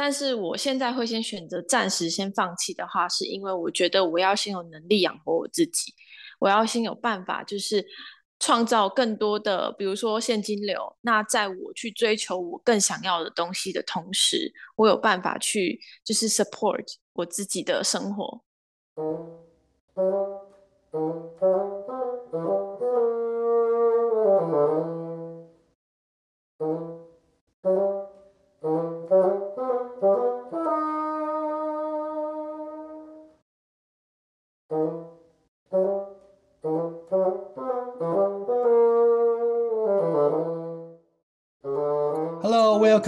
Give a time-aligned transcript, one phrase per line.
[0.00, 5.92] 但是我现在会先选择暂时先放弃的话，是因为我觉得我要先有能力养活我自己，
[6.38, 7.84] 我要先有办法，就是
[8.38, 10.96] 创造更多的，比如说现金流。
[11.00, 16.84] 那在我去追求我更想要的东西的同时，我有办法去就是 support
[17.14, 18.44] 我自己的生活。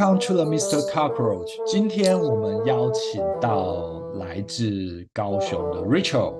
[0.01, 0.81] Welcome to the Mr.
[0.91, 1.51] Cockroach。
[1.67, 6.35] 今天我们邀请到来自高雄的 Rachel，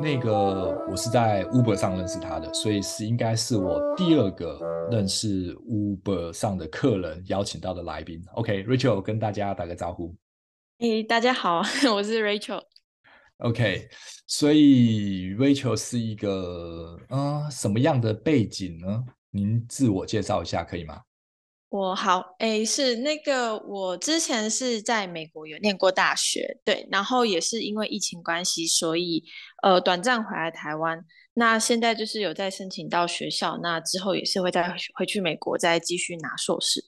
[0.00, 4.58] 那个我是在 Uber 上认识他的，所以是应该是我第二个
[4.90, 8.18] 认识 Uber 上的客人邀请到的来宾。
[8.32, 10.14] OK，Rachel 跟大家打个招呼。
[10.78, 11.60] 嘿，大家好，
[11.94, 12.62] 我是 Rachel。
[13.40, 13.90] OK，
[14.26, 19.04] 所以 Rachel 是一个嗯、呃、什么样的背景呢？
[19.32, 20.98] 您自我介绍一下可以吗？
[21.76, 29.22] 我好，诶，是那个，我之前是在美国有念过大学，对，然后也是因为疫情关系，所以
[29.62, 31.04] 呃短暂回来台湾。
[31.34, 36.82] 那现在就是有在申请到学校，那之后也是会再回去美国再继续拿硕士。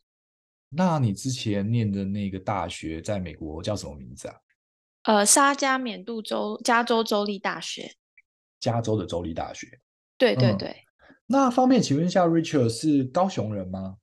[0.70, 4.36] 那你之前念的那个大学在美国叫什么名字啊？
[5.02, 7.92] 呃，沙加缅度州加州州立大学。
[8.58, 9.66] 加州的州立大学。
[10.16, 10.68] 对对对。
[10.70, 13.98] 嗯，那方便请问一下，Richard 是高雄人吗？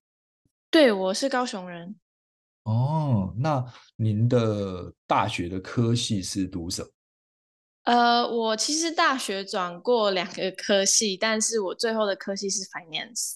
[0.76, 1.95] 对，我是高雄人。
[2.64, 6.90] 哦，那您的大学的科系是读什么？
[7.84, 13.36] 呃，我其实大学转过两个科系，但是我最后的科系是 finance。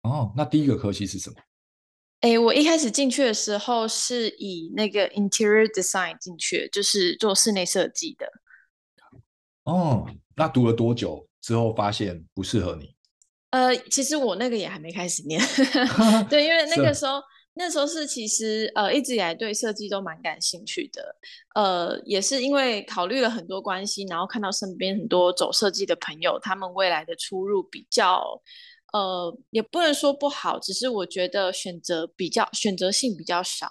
[0.00, 1.36] 哦，那第一个科系是什么？
[2.20, 8.26] 诶，我一开始进去的时候是以那个 interior design 进去，就是做室内设计的。
[9.64, 12.91] 哦，那读了多久之后发现不适合你？
[13.52, 15.38] 呃，其实我那个也还没开始念，
[16.30, 21.14] 对，因为那个时候那时候是其实呃一直以来对设计都蛮感兴趣的，
[21.54, 28.24] 呃，也是因为考虑了很多关系，然后看到身边很多走设计的朋友，他们未来的出入比较
[28.94, 33.70] 呃也不能说不好，只是我觉得选择比较选择性比较少，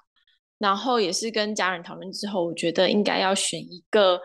[0.59, 4.21] 然后也是跟家人讨论之后，我觉得应该要选一个，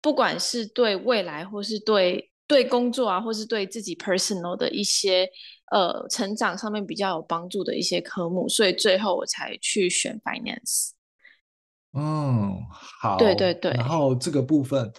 [0.00, 2.30] 不管是对未来或是对。
[2.46, 5.26] 对工作啊，或是对自己 personal 的一些
[5.72, 10.90] 呃成长上面比较有帮助的一些科目，所以最后我才去选 finance。
[11.94, 12.60] 嗯，
[13.00, 13.70] 好，对对对。
[13.72, 14.92] 然后这个部分，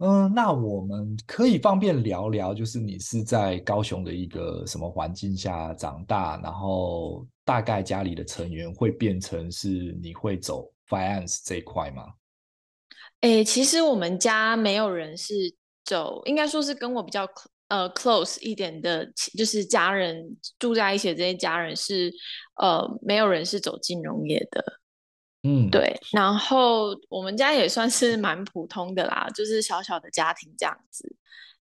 [0.00, 12.04] 嗯，那我们可以方便聊聊，就是你是在高雄的一个什么环境下长大，然后大概家里的成员会变成是你会走 finance 这一块吗？
[13.22, 15.32] 诶，其实我们家没有人是。
[15.86, 17.26] 走应该说是跟我比较
[17.68, 22.12] 呃 close 一点的，就是家人住在一起的这些家人是
[22.60, 24.64] 呃没有人是走金融业的，
[25.42, 25.98] 嗯，对。
[26.12, 31.16] 然后我们家也算是蛮普通的啦，就是小小的家庭这样子。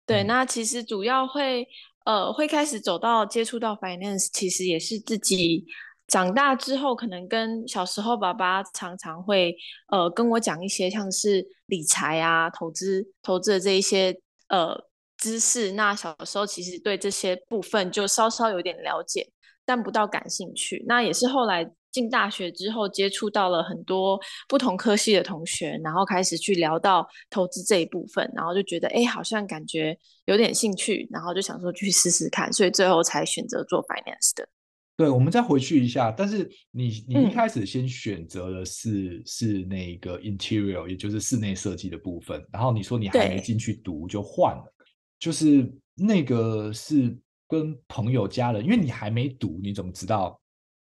[0.04, 1.66] 对，嗯、那其实主要会
[2.04, 5.64] 呃会开始走到接触到 finance，其实也是自己
[6.06, 9.56] 长大之后，可能跟小时候爸爸常常会
[9.90, 14.14] 呃跟我讲一些像是理财啊、投资、投资的这一些
[14.48, 14.76] 呃
[15.16, 15.72] 知识。
[15.72, 19.26] 那小时候其实对这些部分就稍稍有点了解，
[19.64, 20.84] 但不到感兴趣。
[20.86, 34.46] 那也是后来进大学之后接触到了很多不同科系的同学，然后开始去聊到投资这一部分，然后就觉得哎，好像感觉有点兴趣，然后就想说去试试看，所以最后才选择做 finance 的。
[34.96, 36.12] 对，我们再回去一下。
[36.12, 42.44] 但是你你一开始先选择的是、嗯、是那个 interior，也就是室内设计的部分。
[42.52, 44.74] 然后你说你还没进去读就换了，
[45.18, 47.16] 就是那个是
[47.48, 50.40] 跟朋友家人，因为你还没读，你怎么知道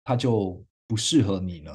[0.04, 1.72] 他就不适合你呢？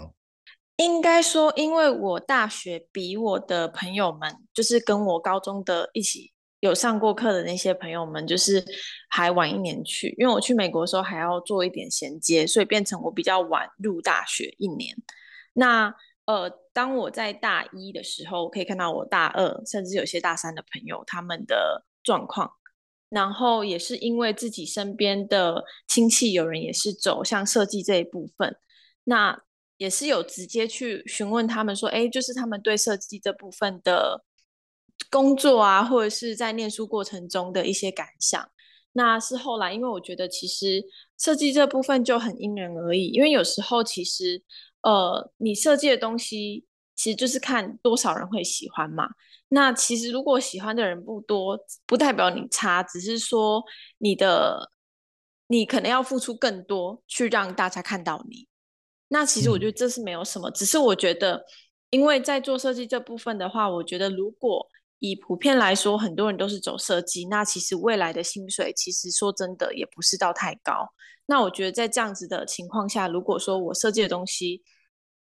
[0.78, 6.33] 应该说，因为我大学比我的朋友们，就是跟我高中的一起。
[6.64, 8.64] 有上过课的那些朋友们，就是
[9.10, 14.96] 还晚一年去，因为我去美国的时候还要做一点衔接，所以变成我比较晚入大学一年。
[15.52, 15.94] 那
[16.24, 22.50] 呃，当我在大一的时候，可以看到我大二甚至有些大三的朋友他们的状况，
[23.10, 28.56] 然后也是因为自己身边的亲戚有人也是走向设计这一部分，
[29.04, 29.38] 那
[29.76, 34.24] 也是有直接去询问他们说，哎，就是他们对设计这部分的。
[35.14, 38.50] 工作啊，或者是在念书过程中的一些感想，
[38.94, 40.84] 那是后来，因为我觉得其实
[41.20, 44.42] 设计这部分就很因人而异，因为有时候其实
[44.82, 46.66] 呃，你设计的东西
[46.96, 49.08] 其实就是看多少人会喜欢嘛。
[49.50, 53.64] 那其实如果喜欢的人不多，不代表你差，只是说
[54.00, 54.72] 你的
[55.46, 58.48] 你可能要付出更多去让大家看到你。
[59.10, 61.46] 那其实我觉得这是没有什么，嗯、只是我觉得，
[61.92, 64.68] 因为在做设计这部分的话，我觉得如果
[65.06, 70.88] 以普遍来说，很多人都是走设计，那其实未来的薪水其实说真的也不是到太高。
[71.26, 74.64] 那我觉得在这样子的情况下，如果说我设计的东西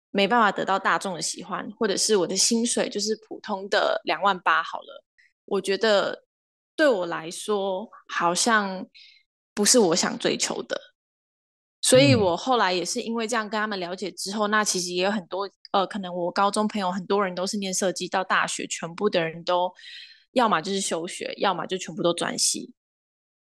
[0.09, 5.03] 没办法得到大众的喜欢，或者是我的薪水就是普通的两万八好了，
[5.43, 6.23] 我觉得
[6.77, 8.87] 对我来说好像
[9.53, 10.79] 不是我想追求的。
[11.93, 19.71] 所以我后来也是因为这样跟他们了解之后，嗯、那其实也有很多呃，可能我高中朋友很多人都是念设计，到大学全部的人都
[20.31, 22.73] 要么就是休学，要么就全部都转系。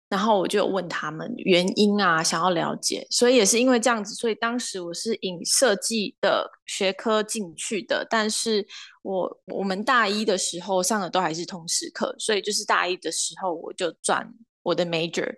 [0.07, 3.05] 然后我就有问他们原因啊，想要了解。
[3.11, 8.65] 所以也是因为这样子，所以当时我是引设计的学科进去的，但是
[9.03, 14.33] 我我们大一的时候上的都还是通识课，所以就是大一的时候我就转
[14.63, 15.29] 我的 major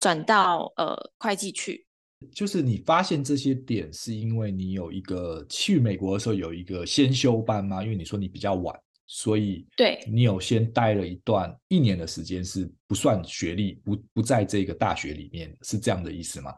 [0.00, 1.85] 转到呃会计去。
[2.32, 7.82] 就是你发现这些点，是因为你有一个去美国的时候有一个先修班吗？
[7.82, 16.52] 因为你说你比较晚，所以对你有先待了一段一年的时间，是不算学历，不不在这个大学里面，是这样的意思吗？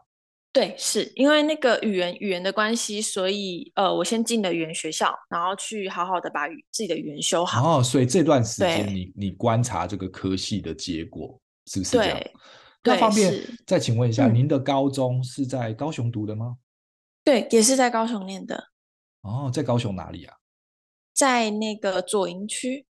[0.51, 7.79] 对，是因为那个语言语言的关系，所以呃，我先进了语言学校，然后去好好的把语自己的语言修好。
[7.79, 12.17] 哦，所以这段时间你你观察这个科系的结果是不是这样？
[12.17, 12.31] 对
[12.89, 13.33] 那方便
[13.65, 16.57] 再请问一下，嗯、您的高中是在高雄读的吗？
[17.23, 18.69] 对，也是在高雄念的。
[19.21, 20.35] 哦，在高雄哪里啊？
[21.13, 22.85] 在那个左营区。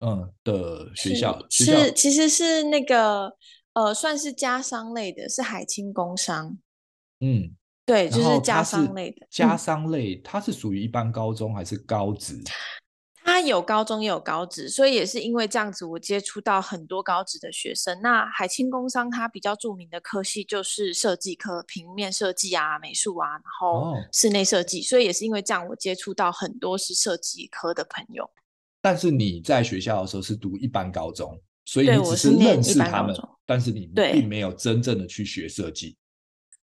[0.00, 3.32] 嗯的学校，是，学校是其实是那个
[3.72, 6.58] 呃，算是家商类的，是海青工商。
[7.20, 7.54] 嗯，
[7.86, 9.26] 对，就是家商类的。
[9.30, 12.42] 家商类，它是属于一般高中还是高职？
[13.34, 18.00] 他有高中也有高职，所以也是因为这样子，我接触到很多高职的学生。
[18.00, 24.82] 那海清工商它比较著名的科系就是设计科，平面设计啊、美术啊，然后室内设计。
[24.82, 28.30] 哦、所以也是因为这样，我接触到很多是设计科的朋友。
[28.80, 33.12] 但是你在学校的时候是读一般高中，所以你只是认识他们，
[33.44, 35.96] 但是你并没有真正的去学设计。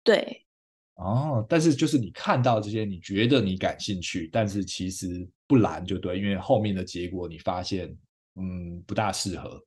[0.04, 0.46] 对。
[0.94, 7.88] 哦，但是就是你看到这些，你觉得你感兴趣，但是其实不然就对，因为后面的结果你发现，
[8.36, 9.60] 嗯，不大适合。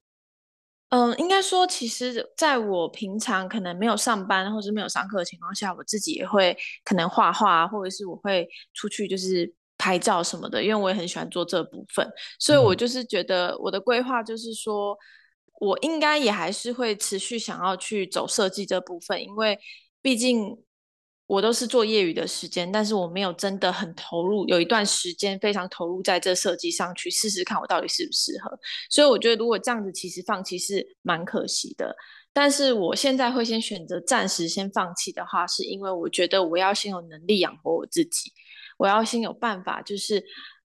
[0.88, 12.10] 嗯，应该说，其实在我平常可能没有上班或者没有上课的情况下，我自己也会可能画画，或者是我会出去就是拍照什么的，因为我也很喜欢做这部分，
[12.40, 14.98] 所以我就是觉得我的规划就是说，
[15.60, 19.60] 我应该也还是会持续想要去走设计这部分，因为
[20.02, 20.58] 毕竟。
[21.28, 28.60] 我都是做业余的时间，但是我没有真的很投入，有一段时间非常投入在这设计上去试试看我到底适不适合。
[28.90, 31.96] 所以我觉得如果这样子其实放弃是蛮可惜的。
[32.34, 38.32] 但是我现在会先选择暂时先放弃的话，是因为我觉得我要先有能力养活我自己，
[38.78, 40.24] 我要先有办法就是。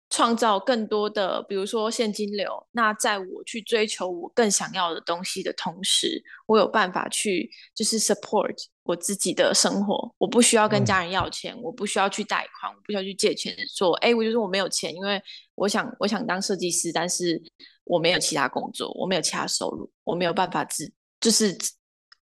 [0.08, 2.68] 创造更多的，比如说现金流。
[2.72, 8.56] 那在我去追求我更想要的东西的同时，我有办法去就是 support
[8.86, 10.10] 我自己的生活。
[10.18, 15.22] 我不需要跟家人要钱，嗯、我不需要去贷款，我不需要去借钱说，哎，我就是我没有钱，因为
[15.56, 17.42] 我想我想当设计师，但是
[17.84, 21.58] 我没有其他工作，我没有其他收入，我没有办法自就是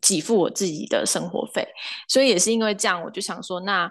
[0.00, 1.64] 给付我自己的生活费。
[2.08, 3.88] 所以也是因为这样，我就想说那。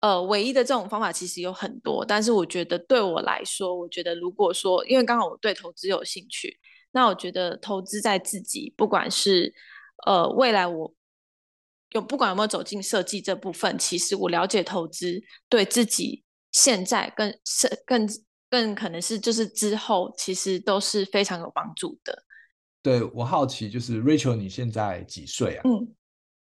[0.00, 6.56] 呃，唯一的这种方法其实有很多，但是我觉得对我来说，我觉得如果说，因为刚好我对投资有兴趣，
[6.92, 9.52] 那我觉得投资在自己，不管是
[10.06, 10.94] 呃未来我
[11.92, 18.08] 有不管有没有走进设计这部分，其实我了解投资对自己现在更是更
[18.50, 22.24] 更可能是就是之后，其实都是非常有帮助的。
[22.82, 25.62] 对，我好奇，就是 Rachel，你现在几岁啊？
[25.64, 25.94] 嗯，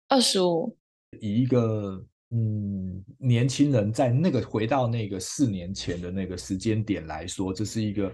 [0.08, 0.76] 二十五。
[1.20, 2.04] 以一个。
[2.34, 8.11] 嗯，年轻人在那个回到那个四年前的那个时间点来说，这是一个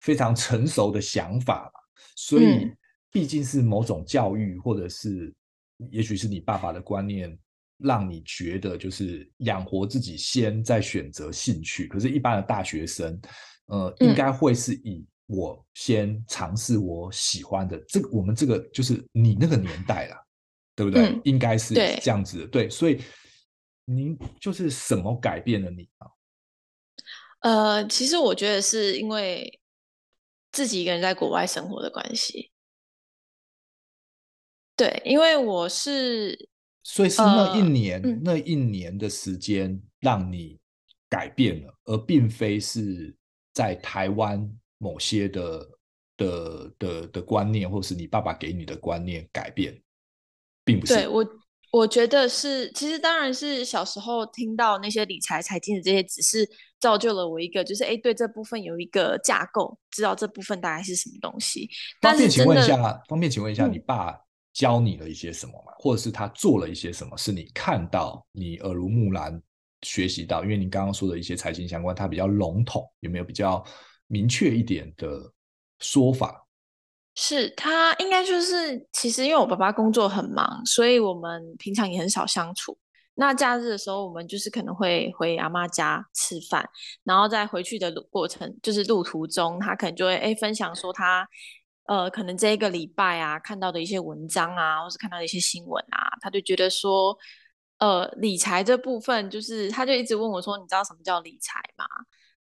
[0.00, 1.72] 非常成熟的想法吧。
[2.16, 2.68] 所以，
[3.12, 5.32] 毕竟是某种教育，或者是
[5.90, 7.38] 也许是你爸爸的观念，
[7.78, 11.86] 让你觉得就是养活自己先，再选择兴趣。
[11.86, 13.20] 可是，一般的大学生，
[13.66, 17.78] 呃，应该会是以我先尝试我喜欢的。
[17.88, 20.16] 这个我们这个就是你那个年代了，
[20.76, 21.06] 对不对？
[21.06, 23.00] 嗯，应该是这样子的，对，对，所以。
[23.84, 26.06] 您就是什么改变了你啊？
[27.40, 29.60] 呃，其实我觉得是因为
[30.52, 32.52] 自己一个人在国外生活的关系。
[34.82, 36.48] 对，因为我是，
[36.82, 40.58] 所以是那一年，呃，那一年的时间让你
[41.08, 43.14] 改变了，而并非是
[43.54, 45.68] 在台湾某些的
[46.16, 49.80] 的的的观念，或是你爸爸给你的观念改变，
[50.64, 50.94] 并不是。
[50.94, 51.24] 对我。
[51.72, 56.46] 我觉得是，其实当然是小时候听到那些理财、财经的这些，只是
[56.78, 61.66] 造就了我一个，就是哎，对这部分有一个架构，知道这部分大概是什么东西。
[62.02, 64.14] 方便请问一下，方便请问一下，你爸
[64.52, 65.72] 教你了一些什么嘛？
[65.78, 69.40] 或者是他做了一些什么，是你看到、你耳濡目染
[69.82, 70.42] 学习到？
[70.42, 73.64] 因为你刚刚说的一些财经相关，它比较笼统，有没有比较
[74.06, 75.32] 明确一点的
[75.80, 76.46] 说法？
[77.14, 82.78] 是他应该就是，其实因为我爸爸工作很忙，所以我们平常也很少相处。
[83.14, 86.66] 那假日的时候，我们就是可能会回阿妈家吃饭，
[87.04, 91.28] 然后在回去的过程，就是路途中，他可能就会哎分享说他
[91.86, 97.16] 呃可能这一个礼拜啊看到的一些文章啊，或是看到的一些新闻啊，他就觉得说
[97.78, 101.84] 呃理财这部分，就是他就一直问我说，你知道什么叫理财吗？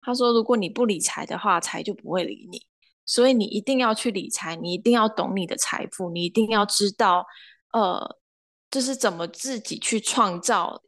[0.03, 2.67] 他说如果你不理财的话，财就不会理你。
[3.07, 7.27] 所以你一定要去理财，你一定要懂你的财富，你一定要知道，
[7.73, 8.19] 呃，
[8.71, 10.81] 就是怎么自己去创造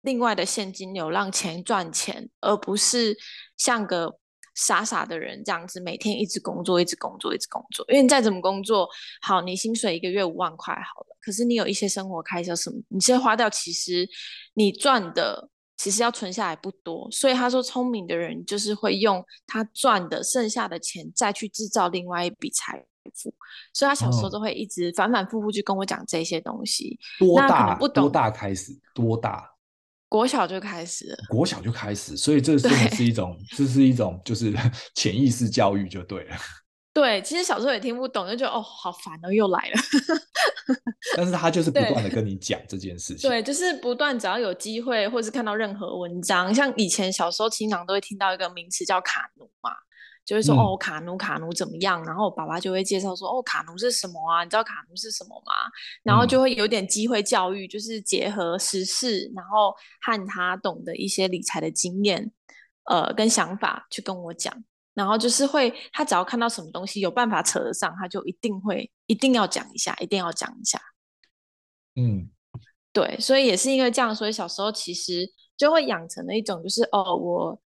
[0.00, 3.18] 另外的现金流，让钱赚钱，而不是
[3.58, 4.18] 像个
[4.56, 7.86] 傻傻的人这样子，每天一直工作，一直工作，一直工作。
[7.88, 8.88] 因为你再怎么工作，
[9.22, 14.08] 好，你薪水一个月五万块好了，可是你有一些生活开销什么，你先花掉，其实
[14.54, 15.48] 你赚的。
[15.78, 22.82] 其实要存下来不多，所以他说聪明的人就是会用他赚的剩下的钱再去制造另外一笔财
[23.14, 23.30] 富，
[23.74, 26.98] 所以他小时候都会一直反反复复去跟我讲这些东西。
[27.18, 27.74] 多大？
[27.74, 28.72] 不懂多大开始？
[28.94, 29.52] 多大？
[30.08, 31.16] 国小就开始了。
[31.28, 34.54] 国小就开始，所以这真的是一种，这是一种就是
[34.94, 36.36] 潜意识教育就对了。
[36.94, 39.74] 对，其实小时候也听不懂，就觉得哦，好烦哦，又来了。
[41.14, 43.28] 但是他就是不断的跟你讲这件事情。
[43.28, 49.70] 对，就是不断，只要有机会，或是看到任何文章，像以前小时候经常都会听到一个名词叫卡奴嘛，
[50.26, 52.04] 就会说、嗯、哦，卡奴卡奴怎么样？
[52.04, 54.42] 然后我爸爸就会介绍说哦，卡奴是什么啊？
[54.42, 55.52] 你知道卡奴是什么吗？
[56.02, 62.32] 然后就会有点机会教育，就是结合时事，然后和他懂得一些理财的经验，
[62.90, 64.52] 呃，跟想法去跟我讲。
[64.94, 70.80] 然后就是会，他只要看到什么东西有办法扯得上，他就一定会一定要讲一下，一定要讲一下。
[71.96, 72.30] 嗯，
[72.92, 77.60] 对，所以也是因为这样，所以小时候其实就会养成了一种，就是哦，我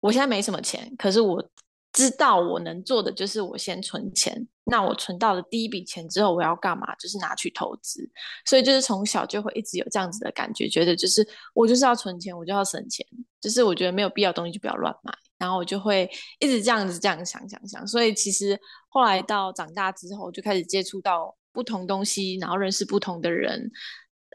[0.00, 1.44] 我现在没什么钱，可是我
[1.92, 4.48] 知道我能做的就是我先存钱。
[4.64, 6.94] 那我存到了第一笔钱之后，我要干嘛？
[6.94, 8.08] 就是拿去投资。
[8.46, 13.04] 所以就是从小就会一直有这样子的感觉，觉得就是我就是要存钱，我就要省钱，
[13.40, 15.12] 就是我觉得没有必要东西就不要乱买。
[15.36, 16.08] 然后我就会
[16.38, 18.58] 一直这样子这样想想想，所以其实
[18.88, 23.68] 后来到长大之后，就开始接触到不同东西，然后认识不同的人，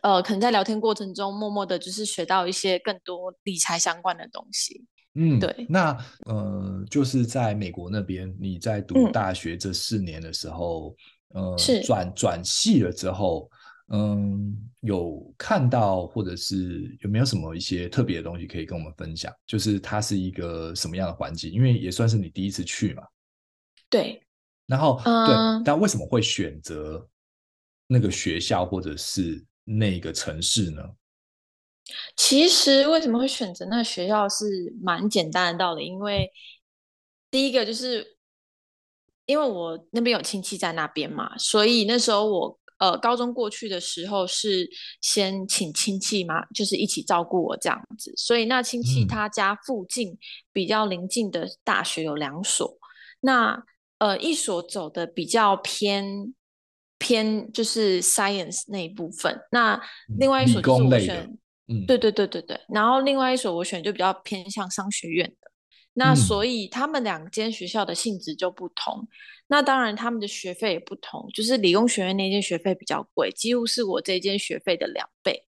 [0.01, 4.85] 呃，可能在聊天过程中，默默的就是学到一些更多理财相关的东西。
[5.17, 5.65] 嗯，对。
[5.67, 10.95] 那呃，就是在美国那边，你在读大学这四年的时候，
[11.33, 13.49] 嗯、呃，是转转系了之后。
[13.89, 19.33] 嗯，有看到或者是有没有什么一些特别的东西可以跟我们分享？
[19.45, 21.49] 就是它是一个什么样的环境？
[21.49, 23.03] 因为也算是你第一次去嘛。
[23.89, 24.21] 对。
[24.65, 27.07] 然后，嗯、对，但为什么会选择
[27.87, 30.83] 那个学校或者是那个城市呢？
[32.15, 34.45] 其实为什么会选择那个学校是
[34.81, 36.31] 蛮简单的道理，因为
[37.31, 38.17] 第一个就是
[39.25, 42.59] 因为我那边有亲戚在那边嘛，所以那时候我。
[42.79, 44.69] 呃，高中过去的时候是
[45.01, 48.13] 先请亲戚嘛，就是一起照顾我这样子。
[48.15, 50.15] 所以那亲戚他家附近
[50.53, 52.77] 比较邻近的大学有两所，嗯、
[53.21, 53.63] 那
[53.97, 56.35] 呃一所走的比较偏
[56.99, 59.81] 偏就是 science 那一部分，那
[60.19, 61.35] 另外一所就是我选，
[61.67, 62.59] 嗯，对对对对对。
[62.69, 65.51] 然后另外一所我选就比较偏向商学院的，
[65.93, 69.07] 那所以他们两间学校的性质就不同。
[69.49, 75.41] 那当然，他们的学费也不同，就是理工学院那间学费比较贵，几乎是我这间学费的两倍。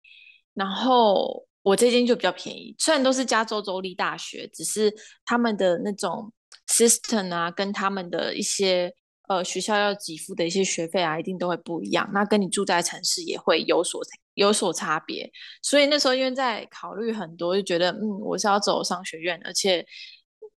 [0.54, 4.94] 然后我这间就比较便宜，虽然都是加州州立大学，只是
[5.26, 6.32] 他们的那种
[6.68, 8.94] system 啊，跟他们的一些
[9.28, 12.10] 呃学校要给付的一些学费啊，一定都会不一样。
[12.14, 14.04] 那跟你住在城市也会有所
[14.38, 15.30] 有所差别。
[15.62, 19.86] 所以那时候因为在考虑很多，就觉得嗯，我是要走商学院，而且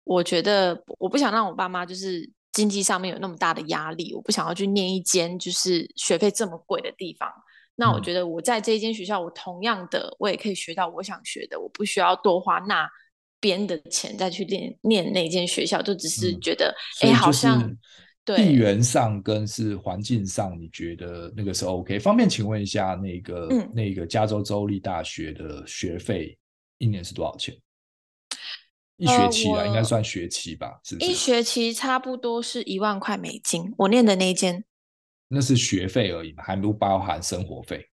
[0.04, 2.30] 我觉得我不想让我爸妈就是。
[2.52, 7.30] 经济上面有那么大的压力，我不想要去念一间就是学费这么贵的地方。
[7.76, 12.90] 那我觉得我在这一间学校，我同样的我也可以学到我想学的，我不需要多花那
[13.38, 17.76] 边的钱再去念念那间学校，就只是觉得哎、嗯，好像对
[18.36, 21.98] 地缘上跟是环境上，你觉得那个是 OK？
[21.98, 26.36] 方便请问一下，那个、嗯、那个加州州立大学的学费
[26.78, 27.56] 一年是多少钱？
[28.96, 30.78] 一学期啊，呃、应该算学期吧？
[30.84, 31.10] 是不是？
[31.10, 33.72] 一学期差不多是一万块美金。
[33.78, 34.62] 我念的那一间，
[35.28, 37.86] 那是学费而已嘛，还不包含生活费。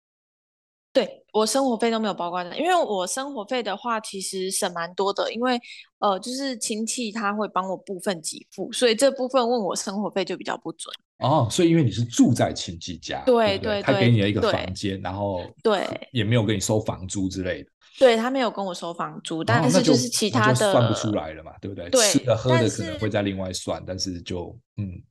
[0.92, 5.60] 对，我生活费都没有包括的，因为我生活费的话其实省蛮多的，因为
[6.00, 10.94] 呃，就是亲戚他会帮我部分给付，所以这部分问我生活费就比较不准。
[11.18, 17.70] 哦，所以因为你是住在亲戚家，对对，对，对，他给你了一个房间，然后对，也没有给你收房租之类的。
[18.00, 21.90] 对，他没有跟我收房租，但是就是其他的、哦、算不出来了嘛，对不对？
[21.90, 25.04] 对，吃的喝的可能会再另外算，但是，但是就嗯，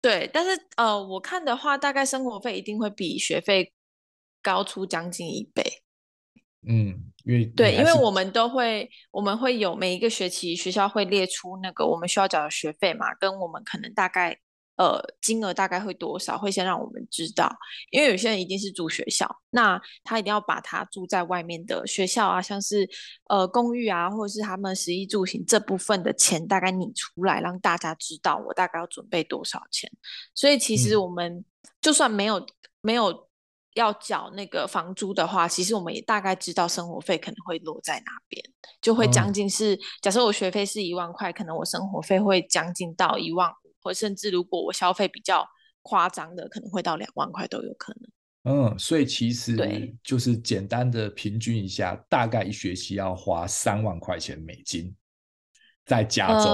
[0.00, 3.72] 对，但是呃，我看的话，大概生活费一定会比学费
[4.46, 5.82] 高出将近一倍。
[6.68, 14.38] 嗯，因为对，因为我们都会，我们会有每一个学期学校会列出那个我们需要缴的学费嘛，跟我们可能大概。
[14.78, 16.36] 呃，金额大概会多少？
[16.36, 17.50] 会先让我们知道，
[17.90, 22.86] 因为有些人一定是住学校，那他一定要把他住在外面的学校啊，像是
[23.30, 29.90] 呃公寓啊，或者是他们食衣住行这部分的钱，大概拟出来，让大家知道我大概要准备多少钱。
[30.34, 31.42] 所以其实我们
[31.80, 32.46] 就算没有、嗯、
[32.82, 33.25] 没有
[33.76, 38.44] 要缴那个房租的话，其实我们也大概知道生活费可能会落在哪边，
[38.82, 43.50] 就会将近是、嗯、假设我学费是一万块，可能我生活费会将近到一万。
[43.82, 45.46] 或甚至如果我消费比较
[45.82, 48.10] 夸张的，可能会到两万块都有可能。
[48.52, 49.56] 嗯，所以其实
[50.02, 54.92] 就是简单的平均一下，大概一学期要花三万块钱美金，
[55.84, 56.50] 在加州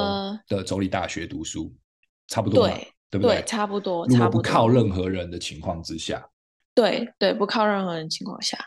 [0.47, 3.37] 的州立大学读书，呃、差不多对，对不对？
[3.37, 4.07] 对，差不多。
[4.09, 6.23] 如果不靠任何人的情况之下，
[6.75, 8.59] 对对，不靠任何人情况下，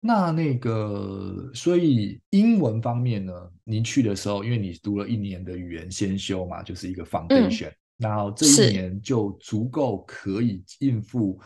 [0.00, 3.32] 那那个，所以英文方面呢，
[3.64, 7.76] 您去的时候，因为你读了一年的语言先修嘛，就是一个 foundation、嗯。
[7.96, 11.40] 然后这一年就足够可以应付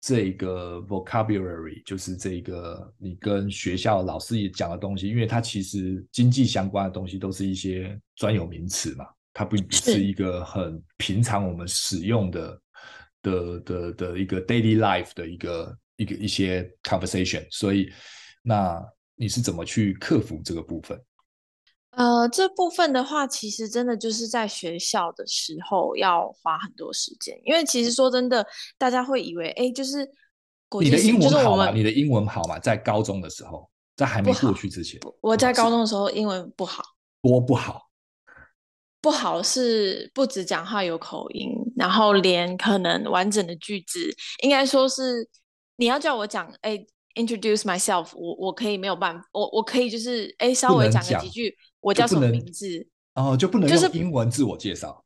[0.00, 10.02] 这个 vocabulary，就是这个你跟学校老师也讲的东西，因为它其实经济相关的东西都是一些专有名词嘛，它并不是。
[10.02, 12.58] 一个很平常我们使用的
[13.24, 17.90] 的的的一个 daily life 的一个一个一些 conversation，所以
[18.42, 18.80] 那
[19.16, 21.00] 你是怎么去克服这个部分？
[21.96, 28.44] 呃，这部分的话，其实真的就是在学校的时候要花很多时间，因为其实说真的，
[28.76, 30.04] 大家会以为，哎，就是
[30.80, 31.70] 你的英文好吗？
[31.70, 32.58] 你的英文好吗？
[32.58, 36.82] 在高中的时候，在还没过去之前，我在高中的时候英文不好，
[37.22, 37.82] 多不好，
[39.04, 44.00] 不好是不止讲话有口音，然后连可能完整的句子，
[44.42, 45.28] 应该说是
[45.76, 46.82] 你要叫我讲，哎
[47.14, 51.54] ，introduce myself，我我可以没有办法，我我可以就是哎稍微讲个几句。
[51.80, 52.88] 我叫什么名字？
[53.14, 55.04] 哦，就不能就是英文自我介绍。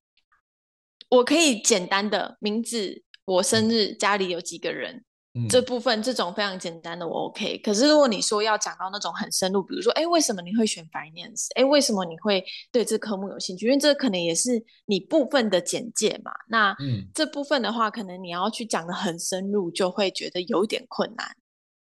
[1.00, 5.04] 就是、我可以简单的名字，我生日，嗯、家里有几个人，嗯、
[5.46, 7.58] 这部分这种非常简单的我 OK。
[7.58, 11.48] 可是如果你说要讲到那种很深入，比如说，哎，为什么你会选 Finance？
[11.54, 13.66] 哎，为什么你会对这科目有兴趣？
[13.66, 16.32] 因为这可能也是你部分的简介嘛。
[16.48, 21.36] 那、嗯、这部分的话，可能你要去讲的很深入，就会觉得有点困难。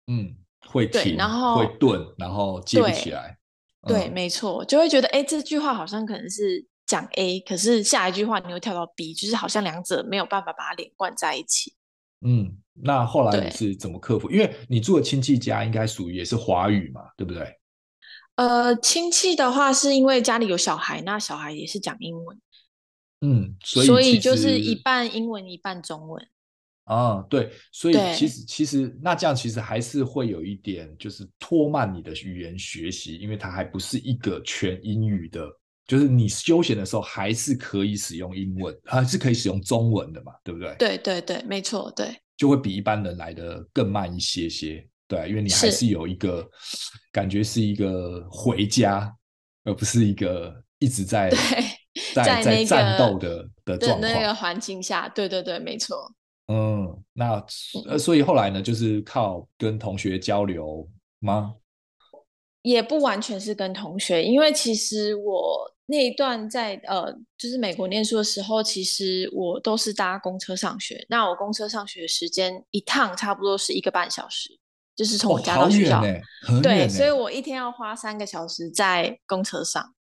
[0.07, 0.35] 嗯，
[0.69, 3.37] 会停，然后会顿，然后接不起来。
[3.87, 11.73] 对，没错，就会觉得，哎，这句话好像可能是讲 A，可是下一句话你又跳到 B，就是好像两者没有办法把它连贯在一起。
[12.23, 14.31] 嗯，那后来你是怎么克服？
[14.31, 17.47] 因为你住的亲戚家应该属于也是华语嘛，对不对？
[18.37, 22.41] 呃，亲戚的话是因为家里有小孩，那小孩也是讲英文。
[23.21, 26.29] 嗯，所以所以就是一半英文一半中文。
[26.85, 35.49] 啊，对，所以其实其实那这样其实还是会有一点，就是拖慢你的语言学习，因为它还不是一个全英语的，
[35.87, 40.75] 就是你休闲的时候还是可以使用英文，还是可以使用中文的嘛，对不对？
[40.79, 46.49] 对对对，没错，对，就会比一般人来的更慢一些些，对，因为你还是有一个
[47.13, 49.15] 感觉是一个回家，
[49.65, 51.31] 而不是一个一直在
[52.13, 56.13] 在在，在战斗的的状况的那个环境下，对对对，没错。
[56.49, 57.45] 嗯，那
[57.89, 60.89] 呃，所以后来呢，就是靠跟同学交流
[61.21, 61.55] 吗？
[62.63, 71.07] 也不完全是跟同学，因为其实我那一段在呃，就是美国念书的时候，其实我都是搭公车上学。
[71.09, 74.51] 那我公车上学的时间一趟差不多是一个半小时，
[74.97, 76.03] 就是从我家到学校。
[76.49, 79.95] 哦，对，所以我一天要花三个小时在公车上。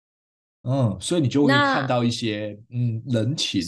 [0.63, 3.61] 嗯，所以你就会看到一些嗯人情，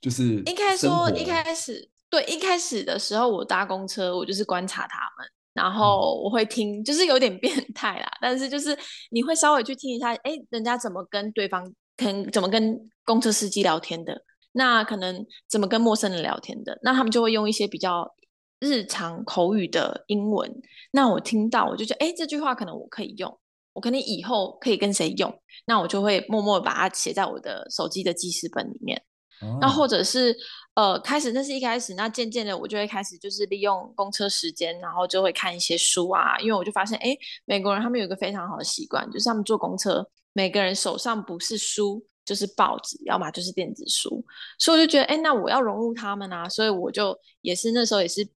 [0.00, 1.90] 就是应该说一开始。
[2.08, 8.76] 对，一开始的时候我搭公车，我就是观察他们，然后我会听，就是有点 变态啦，但是就是
[9.10, 18.14] 你会稍微去听一下，哎，人家怎么跟对方，跟怎么跟公车司机聊天的，那可能怎么跟陌生人聊天的，那他们就会用一些比较
[18.60, 20.54] 日常口语的英文，
[20.92, 23.38] 那我听到我就觉得，哎，这句话可能我可以用，
[23.72, 25.34] 我可能以后可以跟谁用，
[25.66, 29.02] 那我就会默默把它写在我的手机的记事本里面。
[29.42, 30.34] 哦、那或者是
[30.76, 44.22] 呃，开始那是一开始，那渐渐的我就会开始就是利用公车时间，然后就会看一些书啊，因为我就发现，哎，美国人他们有一个非常好的习惯，就是他们坐公车，每个人手上不是书就是报纸，要么就是电子书，
[44.58, 48.28] 所以我就觉得，哎，那我要融入他们啊，所以我就也是那时候也是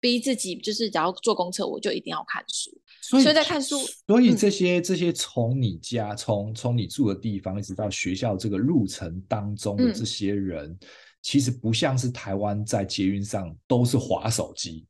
[0.00, 2.70] 逼自己，就是只要坐公车，我就一定要看书。
[3.00, 10.78] 所以，在看书，所以这些、嗯、这些从你家从从你住的地方一直到学校这个路程当中的这些人，嗯、
[11.26, 14.86] 其实不像是台湾在捷运上都是滑手机。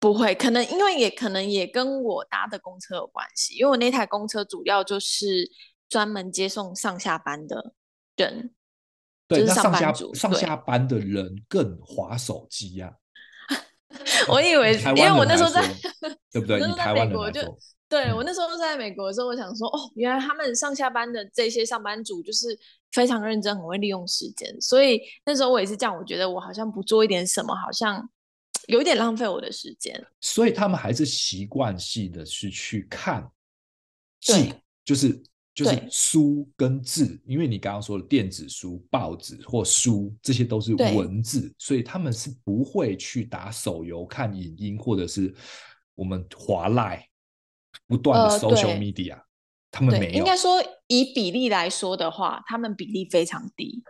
[0.00, 5.50] 不会，可能因为也可能也跟我搭的公车有关系，因为我那台公车主要就是
[5.86, 7.74] 专门接送上下班的
[8.16, 8.54] 人，
[9.28, 12.90] 对，就是上下上下班的人更滑手机呀、
[13.48, 13.60] 啊。
[14.32, 15.62] 我以为，因为我那时候在，
[16.30, 16.56] 对不对？
[16.58, 17.42] 那时候在美国就，
[17.92, 22.58] 对我那时候在美国的时候，我想说，哦，原来他们上下班的这些上班族就是
[22.92, 24.58] 非常认真，很会利用时间。
[24.62, 28.08] 所以那时候我也是这样，我觉得我好像不做一点什么，好像
[28.66, 30.02] 有一点浪费我的时间。
[30.22, 33.30] 所以他们还是习惯性的是去看，
[34.20, 34.54] 记，
[34.86, 35.22] 就是。
[35.54, 45.30] 就是书跟字，因为你刚刚说的电子书、报纸或书，这些都是文字，所以他们是不会去打手游、看影音，或者是
[45.94, 47.06] 我们划赖
[47.86, 49.22] 不断的 social media，呃、
[49.70, 50.12] 他们没有。
[50.12, 53.82] 应该说，以比例来说的话，他们比例非常低。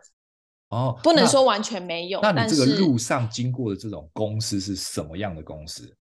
[0.69, 2.21] 哦，不能说完全没有。
[2.21, 5.97] 那，你这个路上经过的这种公司是什么样的公司？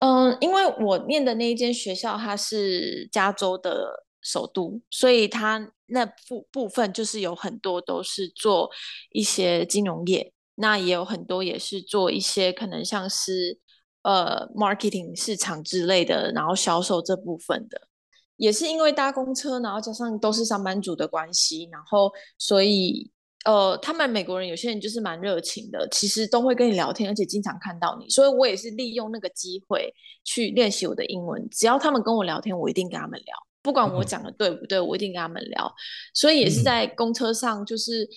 [0.00, 4.04] 嗯、呃，因为我念的那一间学校，它是加州的。
[4.22, 8.68] 首都，所以它那部部分就是有很多都是做
[9.12, 13.60] 一些金融业，那也有很多也是做一些可能像是
[14.06, 17.88] 呃 marketing 市场之类的，然后销售这部分的，
[18.36, 23.10] 也是因为搭公车，然后加上都是上班族的关系，然后所以
[23.44, 29.92] 呃他们美国人有些人就是蛮热情的，其实都会跟你聊天，而且经常看到你，所以我也是利用那个机会
[30.24, 33.34] 去练习我的英文，只要他们跟我聊天，我一定跟他们聊。
[33.62, 35.74] 不管我讲的对不对，嗯、我一定跟他们聊。
[36.14, 38.08] 所以也是在公车上，就是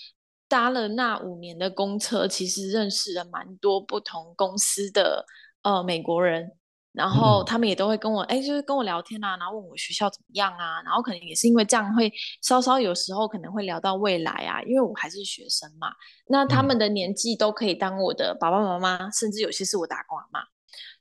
[0.48, 5.26] 搭了那五年的公车，嗯、其实认识了蛮多不同公司的
[5.64, 6.52] 呃美国人，
[6.94, 15.88] 然后他们也都会跟我哎、嗯，就是跟我聊天啊，然后问我学校怎么样啊，然后可能也是因为这样会稍稍有时候可能会聊到未来啊，因为我还是学生嘛，
[16.28, 20.42] 那他们的年纪都可以当我的爸爸妈妈，甚至有些是我打工阿妈，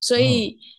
[0.01, 0.59] 所以。
[0.61, 0.75] 嗯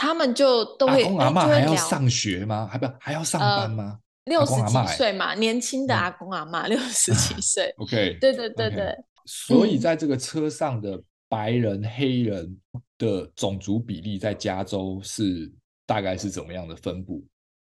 [0.00, 2.68] 他们就都会，阿公阿妈还要上学吗？
[2.70, 3.98] 还不还要上班吗？
[4.26, 7.74] 呃、六十几岁嘛，年轻的阿公阿妈六十几岁。
[7.82, 8.94] OK，对对对对。
[9.26, 12.60] 所以在这个车上的白人、嗯、黑人
[12.96, 15.52] 的种族比例，在加州是
[15.86, 17.24] 大概是怎么样的分布？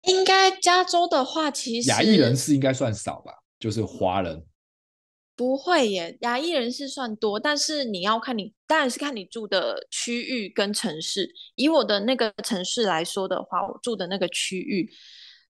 [0.08, 4.44] 应该加州的话，其实亚裔人士应该算少吧，就是华人。
[5.34, 11.28] 不会耶，亚裔人士算多，但是你要看你，当然是看你住的区域跟城市。
[11.54, 14.90] 以我的那个城市来说的话，我住的那个区域，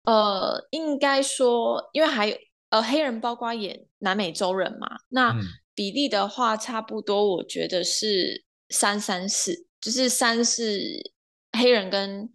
[0.06, 2.38] 呃，应该说，因为还有
[2.70, 5.36] 呃黑人，包括也南美洲人嘛，那
[5.76, 11.12] 比例的话，差不多，我觉得是三三四，就是三是
[11.52, 12.28] 黑人跟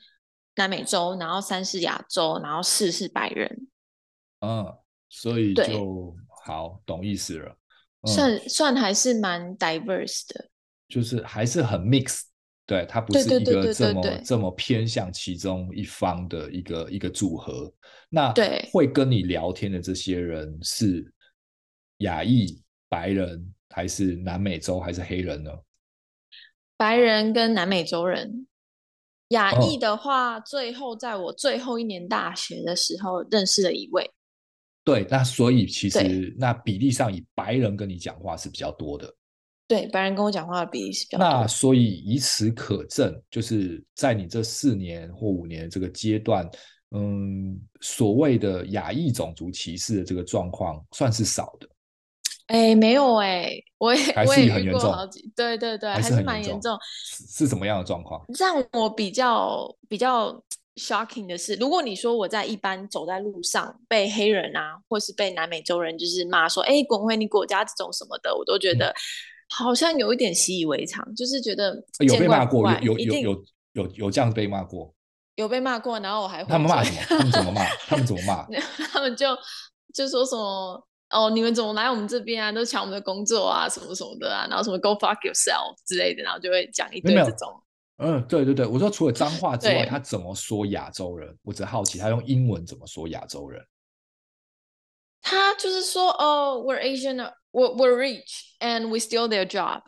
[0.54, 3.66] 南美洲，然后三是亚洲，然后四是白人。
[4.40, 4.66] 嗯，
[5.08, 6.14] 所以就。
[6.42, 7.54] 好，懂意思了。
[8.00, 10.48] 嗯、算算还是蛮 diverse 的，
[10.88, 12.22] 就是还是很 mix，
[12.64, 17.70] 对，它不是一个这么这么偏向其中一方的一个一个组合。
[18.08, 21.12] 那对，会跟你聊天的这些人是
[21.98, 22.58] 亚裔、
[22.90, 25.50] 白人，还是南美洲，还是黑人呢？
[26.76, 28.46] 白人跟南美洲人。
[29.28, 34.10] 亚裔的话，哦、最后在我最后一年大学的时候认识了一位。
[34.82, 39.14] 对，那所以其实那比例上，以白人跟你讲话是比较多的。
[39.68, 41.28] 对，白人跟我讲话的比例是比较多。
[41.28, 46.50] 那所以以此可证，就是在你这四年或五年这个阶段，
[46.90, 51.68] 嗯，所谓的亚裔种族歧视的这个状况算是少的。
[52.52, 54.94] 哎，没有哎，我也还是很严重。
[55.34, 56.78] 对对对，还是蛮严重。
[56.82, 58.24] 是是什么样的状况？
[58.38, 60.42] 让我比较比较。
[60.76, 68.94] Shocking 的是，如果你说我在一般走在路上被黑人啊，或是被南美洲人就是骂说，哎，滚回你国家这种什么的，我都觉得
[69.50, 74.94] 好像有一点习以为常，就是觉得有被骂过，有有有有有有这样被骂过，
[75.34, 77.00] 有被骂过，然后我还会他们骂什么？
[77.06, 77.64] 他们怎么骂？
[77.86, 78.46] 他们怎么骂？
[78.90, 79.36] 他们就
[79.92, 82.52] 就说什么哦，你们怎么来我们这边啊？
[82.52, 87.62] 都抢我们的工作啊，什么什么的啊，然后什么 Go fuck yourself 之类的，然后就会讲一堆这种。
[88.02, 91.36] 嗯，对对对，我说除了脏话之外，他怎么说亚洲人？
[91.42, 93.62] 我只好奇他用英文怎么说亚洲人？
[95.20, 97.16] 他就是说，哦，we're Asian,
[97.50, 99.82] we're we're rich, and we steal their job。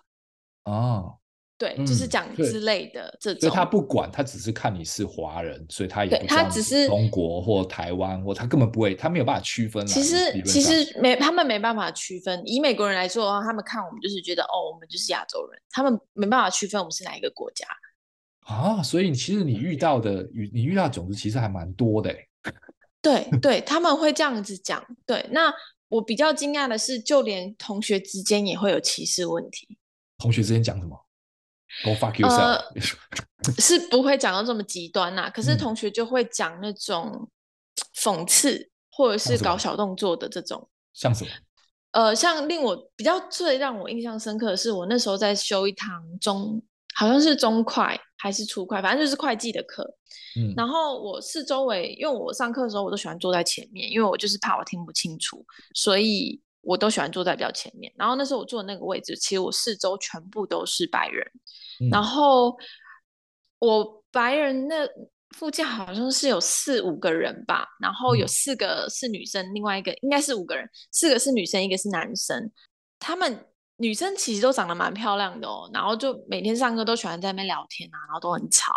[0.65, 1.21] 哦，
[1.63, 3.41] 对，嗯就是讲之类的这种。
[3.43, 9.87] 所以他不管，他只是看你是华人，所以他也不他只是中国或台湾，或他根本不会，他没有办法区分。
[9.87, 12.43] 其实其实没，他们没办法区分。
[12.45, 17.65] 以美国人来说的话，他们看我们就是觉得，哦，我们就是亚洲人，他们没办法区分我们是哪一个国家。
[18.41, 22.13] 啊，所以其实你遇到的，你你遇到的种子其实还蛮多的。
[23.01, 24.85] 对对，他们会这样子讲。
[25.07, 25.55] 对，那
[25.87, 29.79] 我比较惊讶的是，就连同学之间也会有歧视问题。
[30.19, 31.02] 同学之间讲什么
[31.85, 32.39] ？Go fuck yourself。
[32.39, 32.73] 呃、
[33.59, 37.29] 是不会讲到这么极端呐、啊，可是同学就会讲那种
[37.97, 40.69] 讽刺或者是搞小动作的这种。
[40.93, 41.31] 像什么？
[41.93, 46.63] 呃，像令我比较最让我印象深刻的是，我那时候在修一堂中。
[46.95, 49.83] 好像是中快还是初快，反正就是会计的课。
[50.39, 55.43] 嗯，然后我四周围，因为我上课的时候我都喜欢坐在前面，因为我就是怕我听不清楚，
[55.75, 57.93] 所以我都喜欢坐在比较前面。
[57.97, 61.25] 然后那时候我坐的那个位置，其实我四周全部都是白人。
[61.81, 62.57] 嗯，然后
[63.59, 64.89] 我白人那
[65.37, 72.51] 附近好像是有四五个人吧，然后有四个是女生，嗯，另外一个应该是五个人，四个是女生，一个是男生，
[72.99, 73.47] 他们。
[73.83, 78.73] 女生其实都长得蛮漂亮的哦，然后就每天上课都喜欢在那边聊天啊，然后都很吵。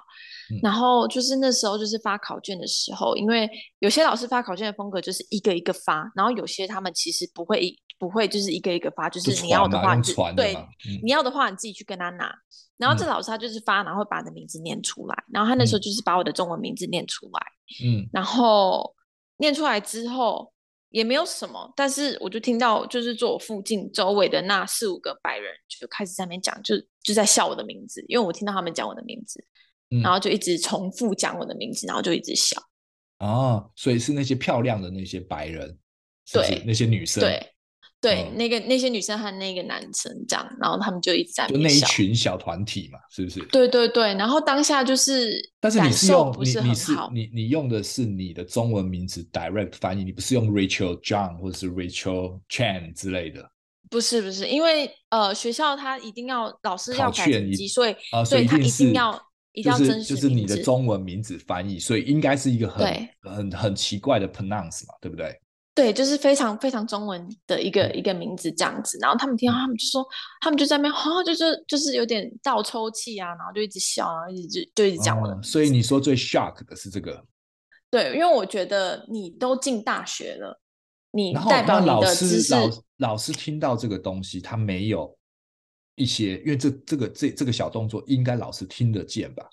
[0.51, 3.47] 嗯、然后就是那时候就是发考卷的时候，因为
[3.79, 12.33] 有些老师发考卷的风格就是一个一个发，然后有些他们其实不会一不会就是一个一个发，就是你要的话你就对、嗯，你要的话你自己去跟他拿。
[12.77, 17.41] 然后这老师他就是发，然后会把你的名字念出来，然后他那时候就是把我的中文名字念出来，
[17.85, 18.95] 嗯，然后
[19.37, 20.51] 念出来之后。
[20.89, 29.43] 也没有什么，但是我就听到，就是坐我附近周围的那四五个白人就开始在那边讲，就就在笑我的名字，因为我听到他们讲我的名字，
[29.91, 32.61] 嗯、然后就一直重复讲我的名字，然后就一直笑。
[33.19, 35.77] 哦，所以是那些漂亮的那些白人，
[36.31, 37.54] 对，那些女生，对。
[38.05, 43.39] 对，那个那些女生和那个男生这样，然后他们就一直在，就那一群小团体嘛，是不是？
[43.45, 53.49] 对对对，然后当下就是，但是你是用你你是你你用的是你的中文名字 direct 翻译，你不是用 Rachel John 或者是 Rachel Chan 之类的？
[53.89, 59.19] 不是不是，因为呃学校他一定要老师要改成绩，所以啊、呃，所以他一定要
[59.53, 65.35] 一定要真实就是你的中文名字翻译，所以应该是一个很很很奇怪的 pronounce 嘛，对不对？
[65.75, 70.07] 对，就是非常非常中文的一个、嗯、一个名字这样子，然后他们听到，他们就说，
[70.39, 75.43] 他们就在那边，好、哦，就是就是有点倒抽气啊，然后就一直笑，然后一直就就一直讲我的、嗯。
[75.43, 77.21] 所以你说最 shock 的是这个？
[77.91, 80.57] 对，因为我觉得你都进大学了，
[81.11, 82.53] 你代表你的知识。
[82.53, 85.13] 老师老，老师听到这个东西，他没有
[85.95, 89.45] 一些，因为这这个这这个小动作，应该老师听得见吧？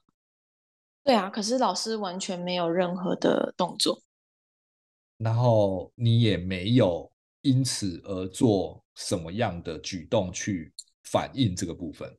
[1.02, 4.00] 对啊，可是老师完全没有任何的动作。
[5.22, 7.11] 然后你也没有
[7.42, 10.72] 因此而做什么样的举动去
[11.04, 12.11] 反映这个部分。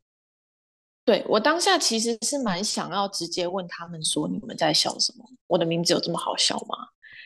[1.06, 5.26] 对，我当下其实是蛮想要直接问他们说，你们在笑什么？
[5.48, 6.78] 我的名字有这么好笑吗？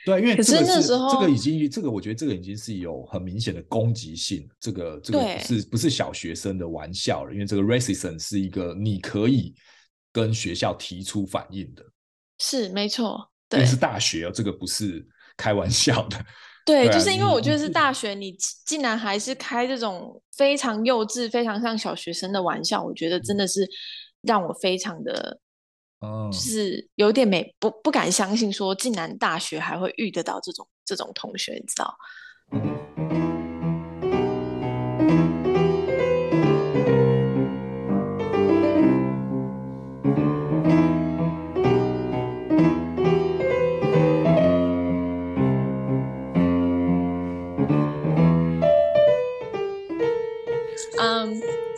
[0.03, 9.53] 对，因为是，可是那时候这个已经这个我觉得这个已经是有很明显的攻击性，这个这个不是不是小学生的玩笑了，因为这个 racism 是一个你可以
[10.11, 11.83] 跟学校提出反应的。
[12.39, 15.07] 是没错，对，因为是大学哦，这个不是。
[15.37, 16.17] 开玩笑的，
[16.65, 23.65] 对，对啊，就是因为我觉得是大学，你竟然还是开这种非常幼稚、非常像小学生的玩笑，我觉得真的是
[24.23, 25.39] 让我非常的，
[26.01, 31.95] 嗯，就是有点没不不敢相信，说竟然大学还会遇得到这种这种同学，你知道？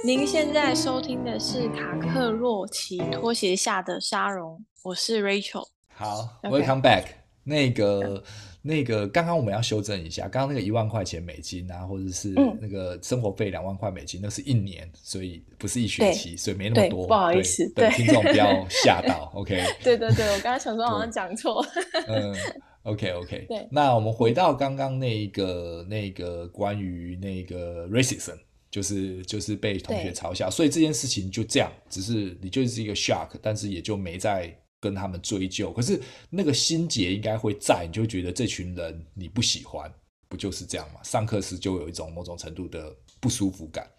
[0.10, 5.68] 您现在收听的是卡克洛奇拖鞋下的沙龙，我是 Rachel。
[5.94, 7.04] 好，Welcome back。
[7.44, 8.24] 那个、
[8.64, 17.06] 那个，刚刚我们要修正一下，刚刚那个一万块钱美金啊，或者是那个生活费两万块美金，嗯，那是一年，所以不是一学期，所以没那么多。
[17.06, 19.32] 不好意思，对，听众不要 吓到。
[19.36, 19.64] OK。
[19.84, 21.64] 对对对，我刚刚想说好像讲错。
[22.08, 22.36] 嗯
[22.82, 23.46] ，OK OK。
[23.48, 28.40] 对，那我们回到刚刚那个那个关于那个 racism。
[28.72, 35.72] 就是就是被同学嘲笑，所以这件事情就这样，只是你就是一个 shock，但是也就没再跟他们追究。
[35.74, 39.92] 可是那个心结应该会在，你就觉得这群人你不喜欢，
[40.28, 41.00] 不就是这样吗？
[41.04, 43.90] 上课时就有一种某种程度的不舒服感。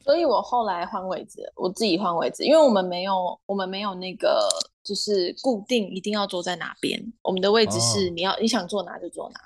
[0.00, 4.48] 所以我后来换位置，我自己换位置，因为我们没有，我们没有那个
[4.82, 9.40] 就是固定一定要坐在哪边，我们的位置是你要、哦、你想坐哪就坐哪。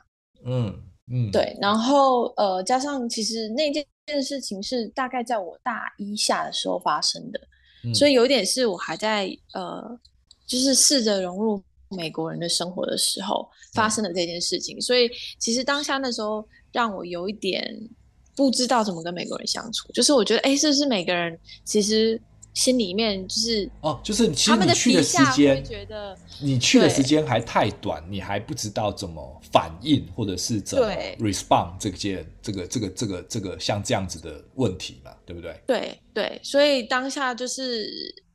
[0.47, 1.55] 嗯嗯，对。
[1.61, 3.85] 然后呃，加上其实那件
[4.23, 7.41] 事情是大概在我大一下的时候发生的，
[7.85, 9.99] 嗯、所以有一点是我还在呃，
[10.47, 17.89] 就是试着融入美国人的生活的时候发生的这件事情，嗯、所以其实当下那时候让我有一点。
[18.37, 22.21] 不知道怎么跟美国人相处，就是我觉得，哎，是不是每个人其实
[22.57, 35.61] 心里面就是哦，就是其实你去的时间，觉得你去的时间还太短，你还不知道怎么反应，或者是怎么 respond 这件这个这个这个这个像这样子的问题嘛，对不对？
[35.67, 37.87] 对对，所以当下就是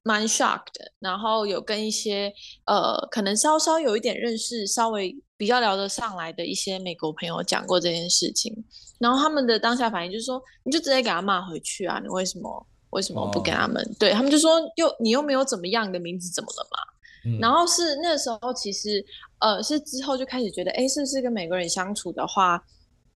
[0.03, 2.31] 蛮 shocked 的，然后有跟一些
[2.67, 8.53] 呃，可能稍稍有一点认识，稍微比较聊得上来的一些美国朋友讲过这件事情。
[8.99, 11.99] 然后他们的当下反应就是说，你就直接给他骂回去啊！
[11.99, 13.83] 你为什么为什么不给他们？
[13.83, 16.77] 哦、对他们就说，又你又没有怎么样，你的名字怎么了嘛？
[17.25, 19.03] 嗯、然后是那时候其实
[19.39, 22.63] 呃是之后就开始觉得，哎，是不是跟美国人相处的话，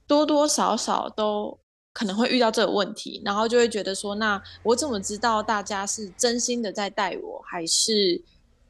[0.05, 1.57] 多多少少都
[1.93, 8.21] 可能会遇到这个问题，然后就会觉得说，那我怎么知道大家是真心的在待我，还是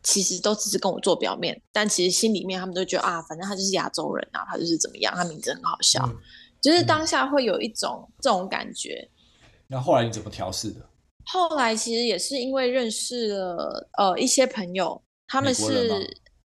[0.03, 1.61] 其实都只是跟我做表面？
[1.71, 6.03] 但其实心里面他们都觉得啊，反正他就是亚洲人啊，他就是怎么样，他名字很好笑。
[6.07, 6.15] 嗯
[6.61, 9.51] 就是当下会有一种这种感觉，嗯。
[9.67, 10.81] 那后来你怎么调试的？
[11.25, 15.89] 后来其实也是因为认识了呃一些朋友，他们是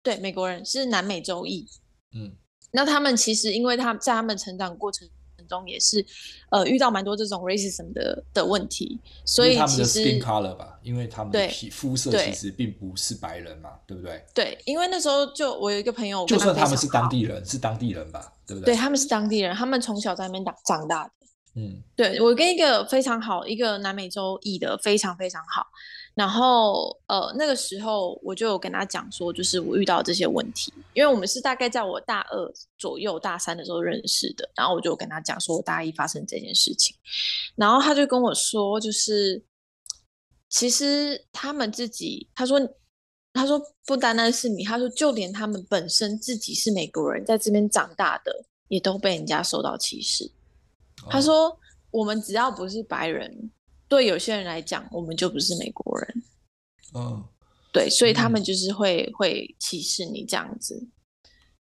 [0.01, 1.67] 对美国人，是南美洲裔。
[2.15, 2.31] 嗯，
[2.71, 5.07] 那他们其实因为他在他们成长过程
[5.47, 6.05] 中也是
[6.51, 14.25] 呃遇到蛮多这种 racism 的的问题，所以其实他们的 skin color 吧，因为他们的皮肤色其实并不是白人嘛，对，对不对？
[14.33, 18.33] 对，因为那时候就我有一个朋友，就算他们是当地人，是当地人吧。
[18.49, 18.73] 对不对？
[18.73, 21.11] 对，他们是当地人，他们从小在那边长长大的。
[21.59, 25.65] 嗯，对，我跟一个非常好，一个南美洲裔的非常非常好。
[26.15, 34.49] 然后呃，那个时候我就有跟他讲说，就是我遇到这些问题，因为我们是大概在我大二左右、大三的时候认识的。
[34.55, 36.95] 然后我就跟他讲说，我大一发生这件事情。
[37.55, 39.43] 然后他就跟我说，就是
[40.49, 42.59] 其实他们自己，他说。
[43.31, 50.29] 他说：“不单单是你，他说就连他们本身自己是美国人，在这边长大的，也都被人家受到歧视。
[51.09, 51.13] Oh.
[51.13, 51.57] 他说，
[51.89, 53.51] 我们只要不是白人，
[53.87, 56.23] 对有些人来讲，我们就不是美国人。
[56.93, 57.19] 嗯，oh.
[57.73, 59.13] 对，所以他们就是会、mm.
[59.13, 60.87] 会歧视你这样子。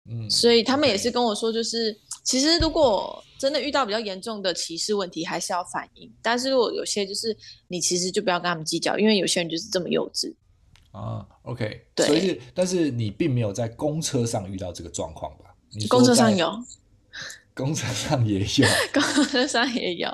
[0.09, 0.29] 嗯，mm.
[0.29, 6.13] 所以他们也是跟我说，就是、其实如果真的遇到比较严重的歧视问题，还是要反映。
[6.21, 7.35] 但是如果有些就是
[7.69, 10.35] 你其实就不要跟他们计较，因为有些人就是这么幼稚。”
[10.91, 15.55] 啊，OK，对，所以是，但是你并没有在公车上遇到这个状况吧？
[15.71, 16.51] 你公车上有，
[17.57, 20.09] 公车上也有， 公车上也有。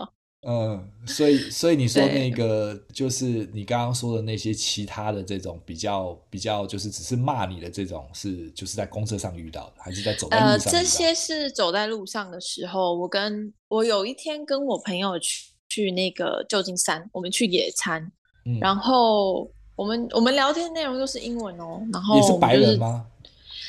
[0.48, 10.52] 嗯，所以，所以你说那个，就是你刚刚说的那些其他的这种比较比较，就是只是骂你的这种，是就是在公车上遇到的，还是在走在路上？
[10.52, 18.12] 呃，这些是走在路上的时候，我跟我有一天跟我朋友去去那个旧金山，我们去野餐，
[18.46, 19.50] 嗯，然后。
[19.76, 23.08] 我们我们聊天内容都是英文哦，然后、就是、也是白人吗？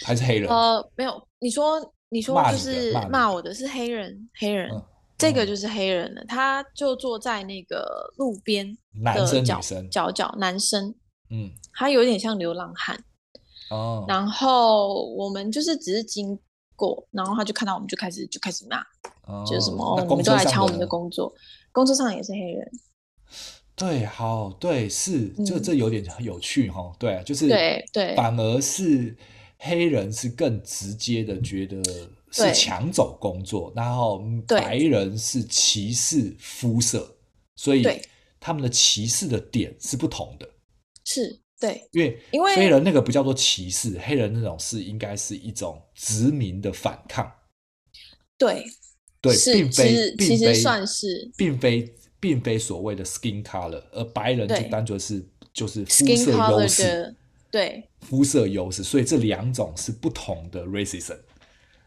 [0.05, 0.51] 还是黑人？
[0.51, 1.81] 呃，没有，你说
[2.14, 4.81] 你说就是骂我的是黑人，黑人，嗯、
[5.18, 6.20] 这个就是黑人了。
[6.20, 8.64] 嗯、他就坐在那个路边
[9.05, 10.94] 的角角角，男生，
[11.31, 12.96] 嗯，他有点像流浪汉
[13.70, 14.05] 哦。
[14.07, 16.38] 然后我们就是只是经
[16.77, 18.79] 过，然后他就看到我们就开始就开始骂，
[19.27, 21.35] 哦、就是什么我们都来抢我们的工作，
[21.72, 22.70] 工作上也是黑人。
[23.74, 29.16] 对，好，对，是，这这有点有趣哈、嗯，对，就是，对对，反而是
[29.64, 31.83] 黑人是更直接的觉得
[32.31, 37.16] 是抢走工作，然后白人是歧视肤色，
[37.57, 37.85] 所以
[38.38, 40.48] 他们的歧视的点是不同的，
[41.05, 47.31] 是，对，因为因为黑人那个不叫做歧视，黑人那种是应该是一种殖民的反抗，
[48.38, 48.64] 对，
[49.20, 51.94] 对，并非，其实算是，并非。
[52.20, 55.22] 并非所谓的 skin color，而白人就单纯是
[55.53, 57.15] 就是肤色优势，
[57.50, 61.19] 对肤色优势，所以这两种是不同的 racism。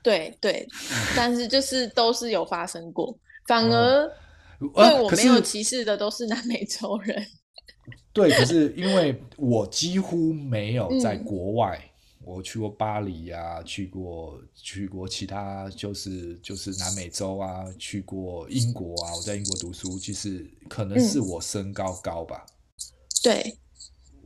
[0.03, 0.67] 对对，
[1.15, 4.11] 但是就是都是有发生过，反而
[4.59, 7.25] 对我没有歧视的都是南美洲人。
[8.11, 11.79] 对，可是因为我几乎没有在国外。
[11.81, 11.89] 嗯
[12.27, 19.15] 我去过巴黎呀、啊，去过去过其他就是就是南美洲啊，去过英国啊。
[19.15, 22.45] 我在英国读书，其实可能是我身高高吧。
[22.45, 22.51] 嗯、
[23.23, 23.57] 对，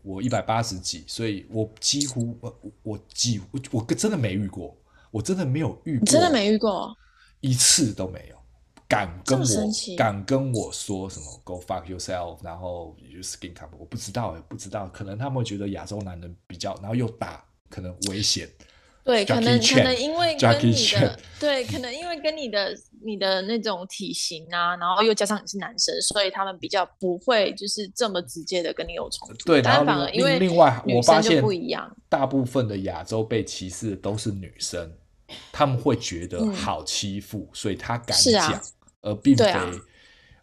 [0.04, 4.76] 我一百八十几，所以我几乎我我几我我真的没遇过，
[5.12, 6.96] 我真的没有遇过，真的没遇过，
[7.40, 8.36] 一次都没有，
[8.88, 9.46] 敢跟我
[9.98, 18.50] 敢跟我说什么 “Go fuck yourself”，然后 “You skin color”，我不知道哎，不知道，可能他们会觉得亚洲男人比较，然后又大，可能危险。
[19.04, 22.72] 对，可能可能因为跟你的 对，可能因为跟你的
[23.04, 29.46] 你的那种体型啊，然后又加上你是男生，所以他们比较不会就是这么直接的跟你有冲突。
[29.46, 34.92] 对，但反而因为另外我发现不一样，大部分的亚洲被歧视的都是女生，
[35.52, 38.62] 他们会觉得好欺负，嗯、所以他敢讲，啊、
[39.02, 39.72] 而并非、啊、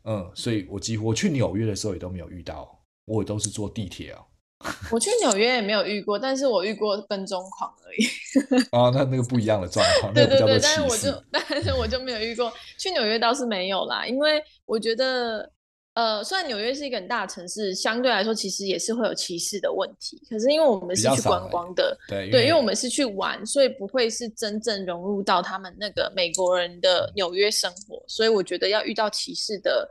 [0.03, 4.21] 嗯，所以我几乎我去纽约的时候也都没有遇到，我也都是坐地铁啊。
[4.91, 8.65] 我去纽约也没有遇过，但是我遇过跟踪狂而已。
[8.73, 12.53] 哦，那那个不一样的状况，对对对，但是我就 但是我就没有遇过。
[12.77, 15.49] 去纽约倒是没有啦，因为我觉得，
[15.95, 20.21] 呃，虽然纽约是一个很大的城市，相对来说其实也是会有歧视的问题。
[20.29, 29.89] 可是因为我们是去观光的，对对，因为我们是去玩，所以不会是真正融入到他们那个美国人的纽约生活，所以我觉得要遇到歧视的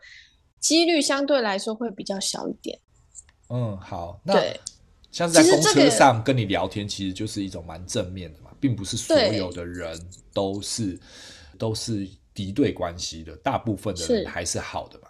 [0.59, 2.78] 几率相对来说会比较小一点。
[3.50, 4.34] 嗯，好，那
[5.12, 10.00] 像是在公车上跟你聊天，其实就是一种蛮正面的嘛，并不是所有的人
[10.34, 11.00] 都是
[11.58, 15.08] 都是敌对关系的，大部分的人还是好的嘛。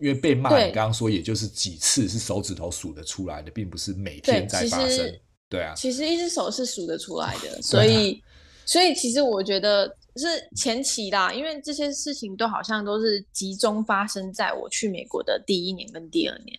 [0.00, 5.20] 因为被骂，你刚刚说也就是几次是手指头数得出来的，并不是每天在发生。
[5.48, 8.20] 对啊，其实一只手是数得出来的，所以
[8.66, 10.26] 所以其实我觉得是
[10.56, 16.58] 前期啦，因为这些事情都好像都是集中发生在我去美国的第一年跟第二年。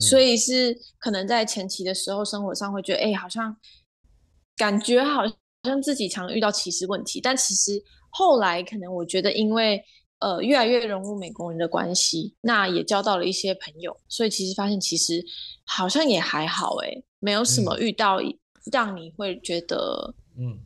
[0.00, 3.54] 所以是可能在前期的时候，生活上会觉得，哎、欸，好像
[4.56, 5.22] 感觉好
[5.64, 7.72] 像自己常遇到歧视问题，但其实
[8.08, 9.84] 后来可能我觉得，因为
[10.20, 15.22] 呃越来越融入美国人的关系，那也交到了一些朋友，所以其实发现其实
[15.66, 18.18] 好像也还好，哎，没有什么遇到
[18.72, 20.58] 让你会觉得嗯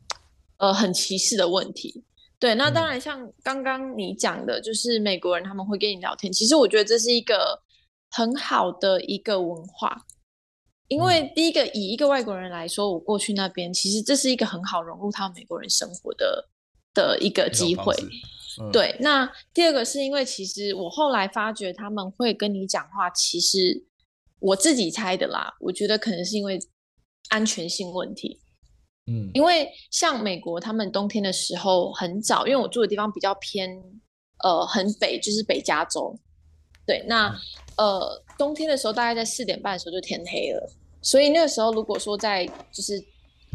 [0.59, 2.05] 呃很歧视的问题。
[2.39, 7.64] 对，那当然像刚刚你讲的，就是美国人他们会跟你聊天，其实我觉得这是一个。
[8.17, 10.07] 很好的一个文化，
[10.87, 16.49] 因为第一个以一个外国人来说，我过去那边其实这是一个很好融入他们美国人生活的
[16.95, 17.93] 的一个机会。
[18.61, 23.85] 嗯、对，那第二个是因为其实我后来发觉他们会跟你讲话，其实
[24.39, 26.57] 我自己猜的啦，我觉得可能是因为
[27.31, 28.41] 安全性问题。
[29.11, 33.69] 嗯，因为像美国，他们冬天的时候很早，因为我住的地方比较偏
[34.45, 36.17] 呃很北，就是北加州。
[36.87, 37.29] 对，那。
[37.29, 37.39] 嗯
[37.77, 40.71] 呃，冬天的时候大概在四点半的时候就天黑了，
[41.03, 43.05] 所以那个时候如果说在就是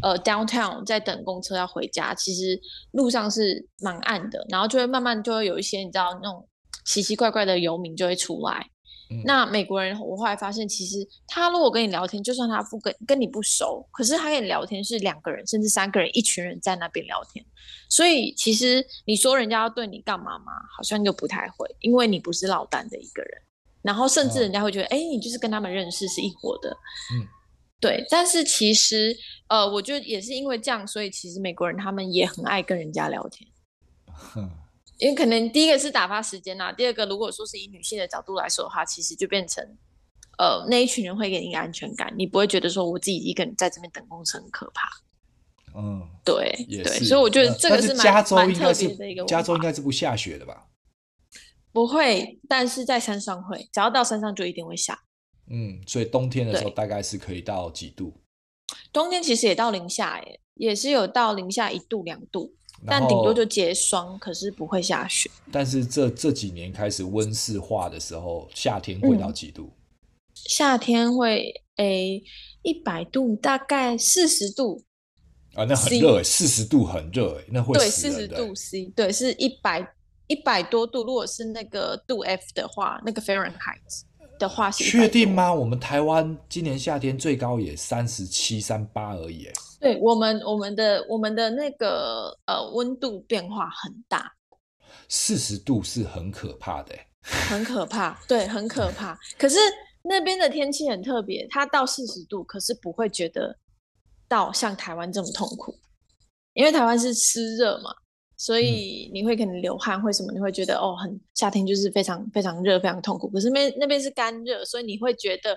[0.02, 2.60] 呃 downtown 在等公车要回家，其实
[2.90, 6.46] 路上是蛮暗的，然后就会慢慢就会有一些你知道那种
[6.84, 8.66] 奇奇怪怪的游民就会出来。
[9.10, 17.44] 嗯、那美国人我后来发现，其实他如果跟你聊天，就算他不跟跟你不熟，可是他跟你聊天是两个人甚至三个人一群人在那边聊天，
[17.88, 23.42] 所以其实你说人家要对你干嘛嘛，好像就不太会，因为你不是落单的一个人。
[23.82, 26.68] 然后甚至人家会觉得，哎、哦，你就是跟他们认识是一伙的，
[27.14, 27.26] 嗯，
[27.80, 28.04] 对。
[28.10, 29.16] 但是其实，
[29.48, 33.50] 呃，我觉得也是因为这样，所以其实美国人他们也很爱跟人家聊天，
[34.12, 34.50] 哼
[35.00, 39.64] 因为可能第一个是打发时间呐、啊，第二个如果说是以女性的角度来说的话，其实就变成，
[40.38, 44.88] 呃，那一群人会给你一个安全感，你不会觉得说我自己一个人在这边等公车很可怕。
[45.74, 49.24] 嗯，对，对，所以我觉得这个是蛮加州应该是蛮特别的一个。
[49.24, 50.66] 加州应该是不下雪的吧？
[51.72, 55.00] 不会，但是在山上会，只要到山上就一定会下。
[55.48, 58.20] 嗯，所以冬天的时候大概是可以到几度？
[58.92, 62.52] 冬天其实也到零下，耶，也是有到零下一度两度，
[62.86, 65.30] 但顶多就结霜，可是不会下雪。
[65.52, 69.64] 但是这这几年开始温室化的时候，夏天会到几度？
[69.64, 69.72] 嗯、
[70.34, 72.22] 夏天会诶
[72.62, 74.84] 一百度，大概四十度
[75.54, 77.74] 啊，那很热，四十度很热，那会。
[77.74, 79.94] 对，四十度 C，对，是一百。
[80.30, 83.80] 一百多度，如果是那个度 F 的话，那个 Fahrenheit
[84.38, 85.52] 的话是确定吗？
[85.52, 89.48] 我们台湾今年夏天最高也三十七、三八而已。
[89.80, 94.30] 对，我们我们的我们的那个呃温度变化很大，
[95.08, 99.18] 四十度是很可怕的，很可怕，对，很可怕。
[99.38, 99.58] 可是
[100.02, 103.58] 那边的天气很特别，它到四十度，可是不会觉得
[104.28, 105.74] 到像台湾这么痛苦，
[106.52, 107.90] 因为台湾是湿热嘛。
[108.36, 110.32] 所以你会可能流汗，或什么？
[110.32, 113.28] 你会觉得哦，很夏天就是非常非常热，非常痛苦。
[113.28, 115.54] 可是那那边是干热，所以你会觉得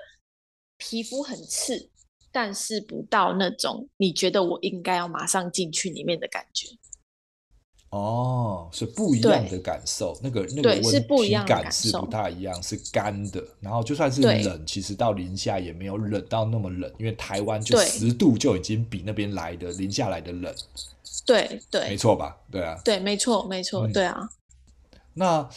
[0.76, 1.89] 皮肤很刺，
[2.34, 6.68] 但是不到那种你觉得我应该要马上进去里面的感觉。
[7.92, 10.82] 哦，是不一样的感受，那个那个温
[11.46, 13.40] 感是不太一样，是干的。
[13.60, 20.52] 然后就算是冷，其实到零下也没有冷到那么冷，因为台湾就十度就已经比那边来的零下来的冷。
[21.24, 22.36] 对对，没错吧？
[22.52, 24.28] 对啊，对，没错没错，对啊。
[25.14, 25.48] 那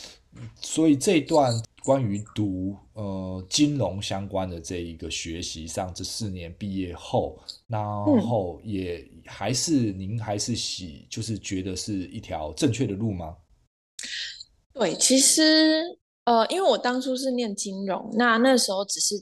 [0.60, 7.80] 所以这一段关于读呃金融相关的这一个学习上，这四年毕业后，然
[8.20, 13.36] 后也还是、嗯、您还是喜，就是觉得是一条正确的路吗？
[14.72, 19.14] 对，其实呃，因为我当初是念金融，那那时候只是。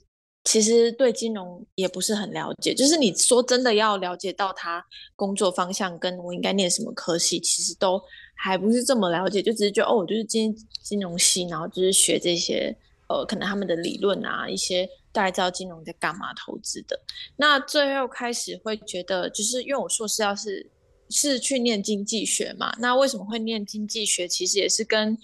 [0.46, 4.84] 其实对金融也不是很了解，就是你说真的要了解到他
[5.16, 7.98] 工作方向，跟我应该念什么科系，其实都
[8.44, 12.76] 还不是这么了解，就只是觉得哦，我就是金金融系，然后就是学这些
[13.08, 17.00] 呃，可能他们的理论啊，一些大概知道金融在干嘛投资的。
[17.36, 20.70] 那最后开始会觉得，就是因为我硕士要是
[21.08, 24.28] 是去念经济学嘛，那为什么会念经济学？
[24.28, 25.16] 其实也是跟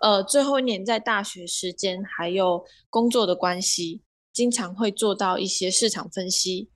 [0.00, 4.02] 呃最后一年在大学时间还有工作的关系。
[4.30, 6.70] 经常会做到一些市场分析，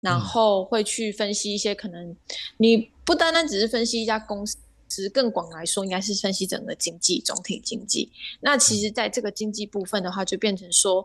[0.00, 2.16] 然后会去分析一些可能
[2.58, 4.56] 你不单单只是分析一家公司，
[4.94, 8.12] 其实更广来说应该是分析整个经济总体经济。
[8.40, 11.04] 那其实在这个经济部分的话，就变成说，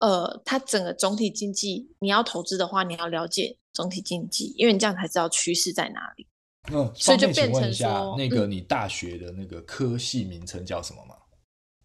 [0.00, 6.26] 呃，它整个总体经济你要投资的话，你要了解总体经济，因为你这样才知道趋势在哪里。
[6.70, 11.14] 嗯，所以就变成说，那个你大学的那个科系名称叫什么吗？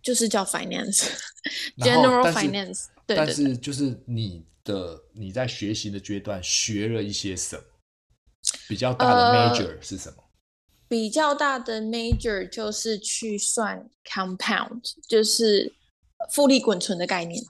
[0.01, 2.87] 就是叫 finance，general finance。
[3.07, 7.63] 对但是就是你的你在学习的阶段学了一些什么？
[8.67, 10.23] 比较大的 major 是什么？
[10.89, 15.73] 呃，比较大的 major 就是去算 compound，就是
[16.33, 17.41] 复利滚存的概念。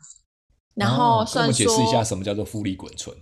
[0.75, 3.17] 然后算说，我们解释一下什么叫做复利滚存。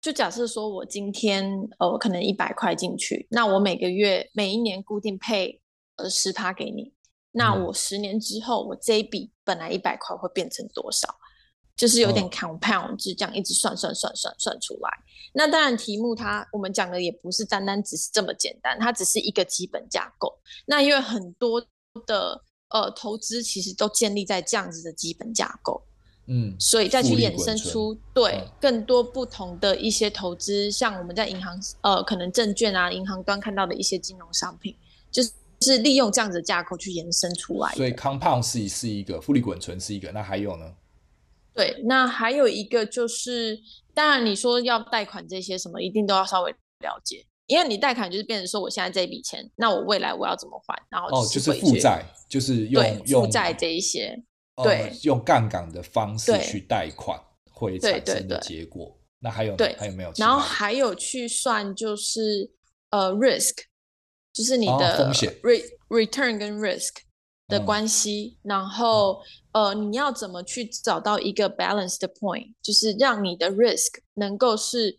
[0.00, 1.44] 就假设说我今天
[1.78, 5.60] 呃可能一百块进去，那我每个月每一年固定配
[5.96, 6.92] 呃十趴给你，
[7.32, 11.08] 那我十年之后我这一笔本来一百块会变成多少？
[11.78, 14.90] 就是有点 compound，就这样一直算算算算算出来。
[15.32, 20.36] 那当然，题目它我们讲的也不是单单只是这么简单，它只是一个基本架构。
[20.66, 21.64] 那因为很多
[22.04, 25.80] 的呃投资其实都建立在这样子的基本架构，
[26.26, 34.74] 嗯，所以再去衍生出对更多不同的一些投资，像我们在银行呃可能证券啊银行端看到的一些金融商品，
[35.12, 37.72] 就是是利用这样子的架构去延伸出来。
[37.74, 40.74] 所以 compound 是是一个复利滚存是一个，那还有呢？
[41.58, 43.58] 对，那还有一个就是，
[43.92, 50.80] 当然你说要贷款这些什么，一定都要稍微了解，因为你贷款就是变成说，我现在这笔钱，那我未来我要怎么还？
[50.88, 54.16] 然后哦，就是负债，就是用用负债这一些，
[54.62, 58.96] 对，呃、用杠杆的方式去贷款会产生的结果。
[59.18, 60.12] 那还有对，还有没有？
[60.16, 62.48] 然后还有去算就是
[62.90, 63.56] 呃 risk，
[64.32, 66.90] 就是你的风险 re return 跟 risk。
[67.48, 69.20] 的关系，嗯、然后、
[69.52, 74.96] 嗯、呃，你要怎么去找到一个 balance 的 point，就是让你的 risk 能够是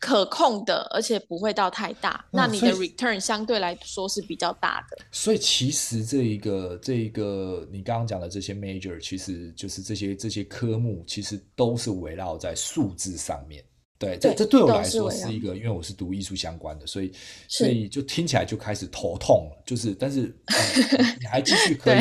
[0.00, 4.98] 可控的，而且不会到太大，嗯、那你的 return 相对来说是比较大的。
[5.12, 13.62] 所以其实这一个这一个你刚刚讲的这些 major，其实就是这些这些科目，其实都是围绕在数字上面。
[14.02, 17.12] 对，这这对我来说是一个，因为我是读艺术相关的，所以
[17.48, 19.62] 所以就听起来就开始头痛了。
[19.64, 22.00] 就是，但是、嗯、你还继续可以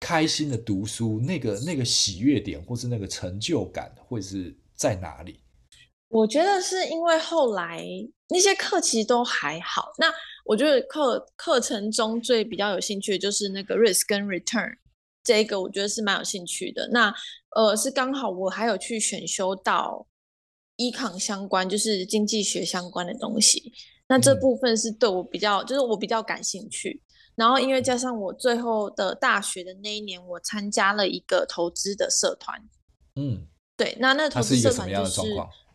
[0.00, 5.40] 开心的读书，那个那个喜悦点或是那个成就感会是在哪里？
[6.08, 7.84] 我觉得是因为后来
[8.30, 9.92] 那些课其实都还好。
[9.98, 10.06] 那
[10.46, 14.72] 我觉得课课程中最比较有兴趣的就是那个 risk 跟 return
[15.22, 16.88] 这一个，我觉得是蛮有兴趣的。
[16.90, 17.14] 那
[17.54, 20.06] 呃，是刚好我还有去选修到。
[20.90, 23.72] Econ 相关就是经济学相关的东西，
[24.08, 27.02] 那这部分是对我比较，就是我比较感兴趣。
[27.34, 32.60] 然后因为加上我最后的大学的那一年，我参加了一个投资的社团。
[33.16, 35.20] 嗯，对，那那投资社团就是，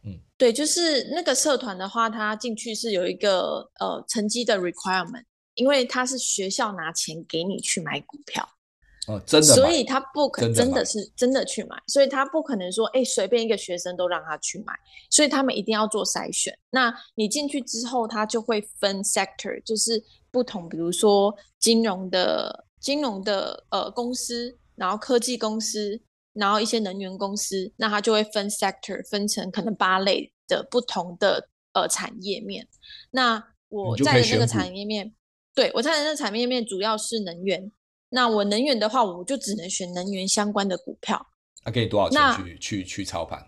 [0.03, 5.23] 嗯，对，就是那个社团的话，它进去是有一个呃成绩的 requirement，
[5.55, 8.47] 因为它是学校拿钱给你去买股票。
[9.07, 14.73] 哦，真的，所以他不可能真的是真的去买，所以他不可能说，哎，随便一个学生都让他去买，
[15.09, 16.57] 所以他们一定要做筛选。
[16.71, 26.01] 那你进去之后，他就会分 sector，就是不同，比如说金融的、金融的呃公司，然后科技公司，
[26.33, 32.67] 然后一些能源公司，那他就会分 sector，分成可能八类的不同的呃产业面。
[33.11, 35.13] 那我在的那个产业面，
[35.55, 37.71] 对，我在的那个产业面主要是能源。
[38.09, 41.27] 那我能源的话，我就只能选能源相关的股票。
[41.63, 43.45] 他给你多少钱去去去操盘？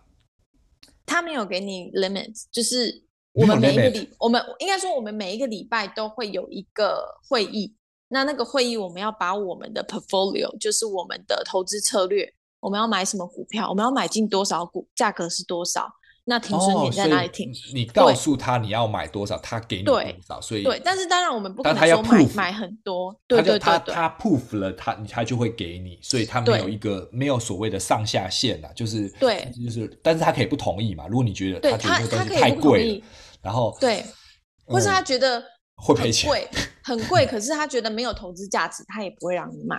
[1.06, 7.76] 他没有给你 limit，就是我们每一个礼，我们应该说我们每一个礼拜都会有一个会议。
[8.10, 15.88] 那那个会议，我们要把我们的 portfolio，就是我们的投资策略，我们要买什么股票，我们要买进多少股，价格是多少，
[16.30, 17.50] 那停损点在哪里停？
[17.50, 20.80] 哦、你告诉他你要买多少，他给你多少，所以对。
[20.86, 31.08] 但是当然我们不可能说买买很多，对对对，他他 proof 了他他就会给你，所以他没有一个没有所谓的上下限啊，就是对，就是，但是他可以不同意嘛。
[31.08, 33.04] 如果你觉得他觉得东西太贵了，
[33.42, 34.06] 然后对，
[34.66, 35.44] 或是他觉得
[35.78, 36.48] 会赔钱，贵
[36.86, 39.76] 很贵，可是他觉得没有投资价值，他也不会让你买。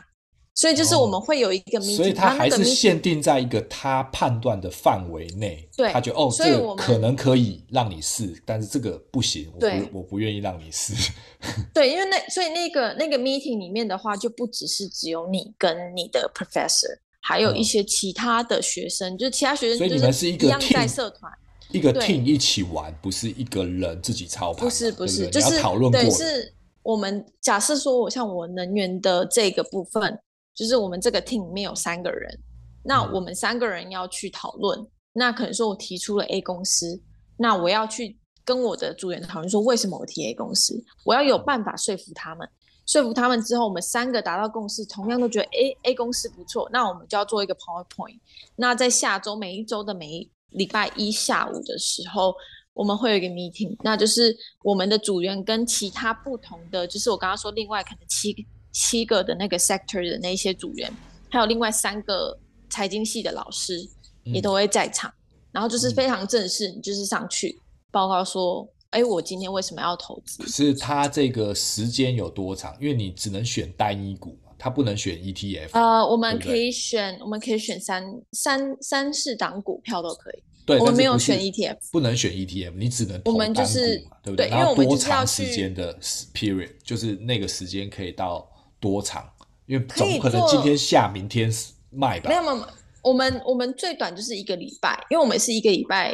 [0.53, 5.67] 所以就是我们会有一个所以他还是限定在一个他判断的范围内。
[5.75, 10.93] 对，他觉得哦，这个可能可以让你试，但是这个不行，对，我不我不愿意让你试。
[11.73, 21.33] 对，因为那所以那个那个 meeting 里面的话，就不只是只有你跟你的 professor，还有一些其他的学生，嗯、就是其他学生，所以你们是一个在社团，
[21.71, 30.19] 一个 team 一起玩，不是一个人自己操盘，不是不是，对对就是讨论过对，是我们假设说，我像我能源的这个部分。
[30.61, 32.39] 就是我们这个 team 里面有三个人，
[32.83, 34.79] 那我们三个人要去讨论。
[34.79, 37.01] 嗯、那可能说我提出了 A 公司，
[37.39, 40.79] 那我要去跟我的组员讨论说，为什么我提 A 公司？
[41.07, 42.47] 我要有办法说服他们，
[42.85, 48.19] 说服他们之后，我们三个达到共识，同样都觉得 A A 公司不错，那我们就要做一个 PowerPoint。
[48.55, 52.35] 那在下周每一周的每一礼拜一下午的时候，
[52.75, 58.45] 我们会有一个 meeting，那就是我们的组员跟其他不同的，就是我刚刚说另外可能七个。
[58.73, 60.91] 七个的那个 sector 的那些组员，
[61.29, 63.85] 还有另外三个财经系的老师
[64.25, 67.61] 也都会在场，嗯、然后就是非常正式，你就是上去
[67.91, 70.47] 报告说，哎，我今天为什么要投资？
[70.47, 72.77] 是他这个时间有多长？
[72.81, 75.71] 因为你只能选单一股嘛，他不能选 ETF。
[75.73, 80.43] 呃，我们可以选，对对我们可以选三三三四档股票都可以。
[80.65, 84.49] 对，我们没有选 ETF，不能选 ETF，你只能我们就是对不对？
[84.49, 85.99] 对，因为我们就是要多长时间的
[86.33, 88.49] period，就是那个时间可以到。
[88.81, 89.31] 多长？
[89.67, 91.49] 因为总不可能今天下，明天
[91.91, 92.29] 卖吧？
[92.29, 92.69] 没有没有，
[93.03, 96.13] 我们我们最短就是一个礼拜，因为我们是一个礼拜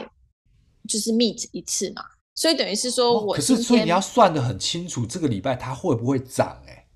[0.86, 2.02] 就是 meet 一次嘛，
[2.34, 6.62] 所以等于是说我、哦、可是所以你要算的很清楚，这个礼拜它会不会涨？
[6.68, 6.86] 哎，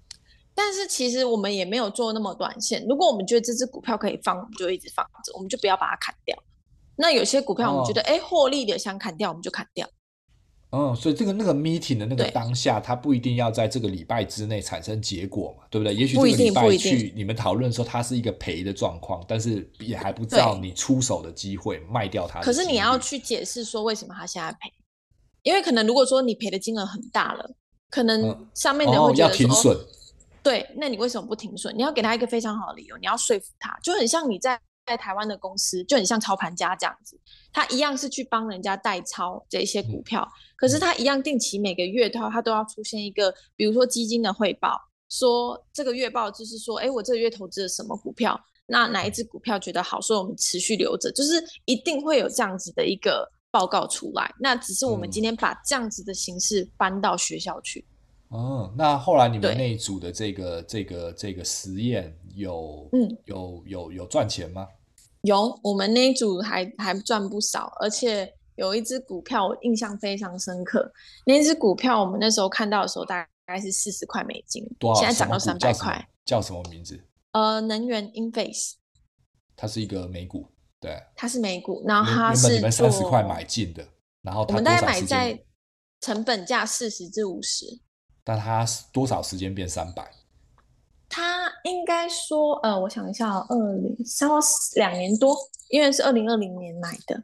[0.54, 2.84] 但是其实我们也没有做那么短线。
[2.86, 6.36] 如果我们觉得这只股票可以放，我们就一直放着，我们就不要把它砍掉。
[6.96, 9.88] 那有些股票我们觉得哎获、哦、利的想砍掉，我们就砍掉。
[10.72, 15.92] 嗯，所以这个那个 meeting 的那个当下，它不一定要在这个礼拜之内产生结果嘛，对不对？
[15.92, 22.40] 也许这个礼拜去你们讨论说它是一个赔的状况，但是也还不知道你出手的机会卖掉它。
[22.40, 24.72] 可是你要去解释说为什么它现在赔，
[25.42, 27.50] 因为可能如果说你赔的金额很大了，
[27.90, 29.76] 可能上面的人会觉得说、嗯哦、要停损。
[30.42, 31.76] 对，那你为什么不停损？
[31.76, 34.60] 你要给他一个非常好的理由，你要说服他，就很像你在。
[34.86, 37.16] 在台湾的公司就很像操盘家这样子，
[37.52, 54.32] 他一样是去帮人家代操这些股票，嗯、可是他一样定期每个月他他都要出现一个，比如说基金的汇报，说这个月报就是说，哎，我这个月投资了什么股票，那哪一只股票觉得好，所以我们持续留着，就是一定会有这样子的一个报告出来。
[54.38, 57.84] 那只是我们今天把这样子的形式搬到学校去。
[58.28, 64.68] 哦，那后来你们那一组的这个这个这个实验有嗯有有有赚钱吗？
[65.22, 70.90] 有，我们那一组还还赚不少，而且有一只股票我印象非常深刻。
[71.26, 75.00] 那只股票我们那时候看到的时候大概是四十块美金，多少？
[75.00, 76.08] 现在涨到三百块。
[76.24, 77.02] 叫什么名字？
[77.32, 78.74] 呃，能源 Inface。
[79.56, 80.46] 它是一个美股，
[80.78, 81.02] 对。
[81.16, 83.86] 它是美股，然后它是你们三十块买进的，
[84.22, 85.38] 然后它我们大概买在
[86.00, 87.66] 成本价四十至五十。
[88.22, 90.10] 但它多少时间变三百？
[91.08, 94.28] 它应该说，呃，我想一下，二零三
[94.76, 95.36] 两年多，
[95.68, 97.22] 因为是二零二零年买的，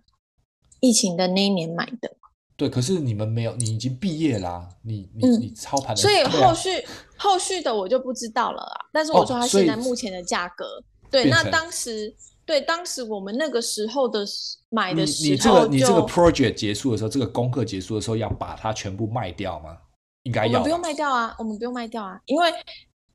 [0.80, 2.10] 疫情的那一年买的。
[2.56, 8.86] 对，可是你们没有，你已经毕业啦、啊，你你、嗯、你操盘的，所以后续、啊、后续的我就不知道了啊。
[8.92, 12.14] 但是我说它现在目前的价格，哦、对，那当时
[12.46, 14.24] 对当时我们那个时候的
[14.70, 19.76] 买的时候，你这个你这个 project 结束的时候，这个功课结束的时候，要把它全部卖掉吗？
[20.22, 22.50] 应该要，我们不用卖掉啊，我们不用卖掉啊，因为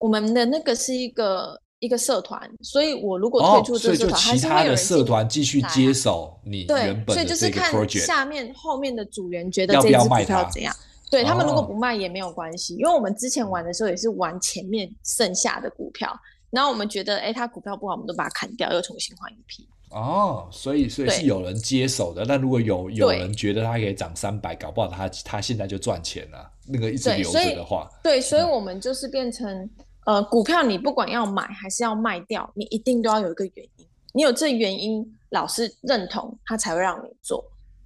[0.01, 7.15] 我们的那个是一个一个社团，所以我如果退出这个社团，其他的社团继续接手你原本的这个 project。
[7.15, 10.75] 对，所以就是看下面后面的组员觉得这支股票怎样。
[11.11, 16.11] 对，他们如果不卖也没有关系，因为我们之前玩的时候也是玩前面剩下的股票，
[16.49, 19.67] 然后我们觉得哎，他股票不好，我们都把它砍掉，又重新换一批。
[19.89, 26.49] 哦，所以所以是有人接手的，但如果有有人觉得它可以涨三百，搞不好他他现在就赚钱了。
[26.65, 29.69] 那个一直留着的话，对，所以我们就是变成、嗯、
[30.05, 37.43] 呃，股票你不管要买还是要卖掉，你一定都要有一个原因，你有这原因，老师认同他才会让你做。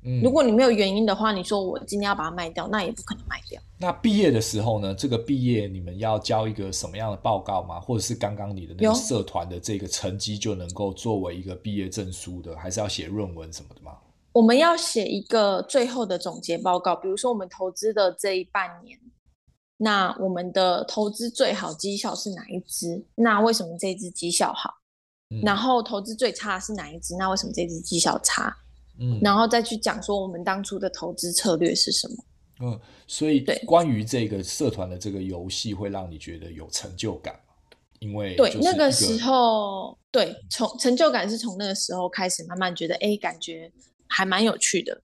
[0.07, 3.59] 嗯，如果你没有原因的话，你说我今天要把它卖掉，那也不可能卖掉。
[3.77, 4.93] 那毕业的时候呢？
[4.93, 7.79] 这个毕业你们要交一个什么样的报告吗？
[7.79, 12.55] 或者是刚刚你的那个社团的这个成绩就能够作为一个毕业证书的？
[12.55, 13.97] 还是要写论文什么的吗？
[14.31, 18.97] 我们要写一个最后的总结报告，比如说我们投资的这一半年，
[19.77, 23.03] 那我们的投资最好绩效是哪一支？
[23.15, 24.73] 那为什么这支绩效好？
[25.31, 27.15] 嗯、然后投资最差是哪一支？
[27.17, 28.55] 那为什么这支绩效差？
[28.99, 32.15] 嗯，然后再去讲说我们当初的投资策略是什么？
[32.61, 37.37] 嗯，所以关于这个社团的这个游戏，会让你觉得有成就感。
[37.99, 43.71] 因为对那个时候，对从成就感是从那个时候开始慢慢觉得，哎，感觉
[44.07, 45.01] 还蛮有趣的。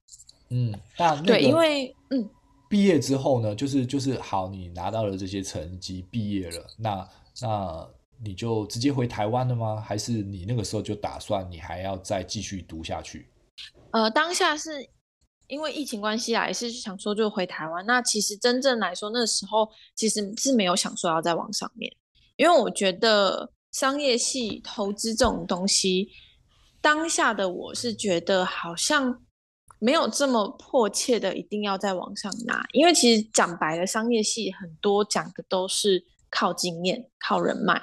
[0.50, 2.30] 嗯，那，那对，因为嗯，
[2.72, 7.10] 毕业之后呢，就是就是好，你拿到了这些成绩，毕业了，那
[7.42, 7.90] 那
[8.24, 9.84] 你就直接回台湾了吗？
[9.86, 13.28] 还是你那个时候就打算你还要再继续读下去？
[13.92, 14.88] 呃，当下是
[15.48, 17.86] 因为疫情关系啊，也是想说就回台湾。
[17.86, 21.94] 那其实真正来说，那时候其实是没有想说要在网上面。
[22.38, 26.08] 因为我觉得商业系投资这种东西，
[26.80, 29.22] 当下的我是觉得好像
[29.84, 37.82] 没有这么迫切的一定要在网上拿，因为其实讲白了，商业系很多讲的都是靠经验、靠人脉，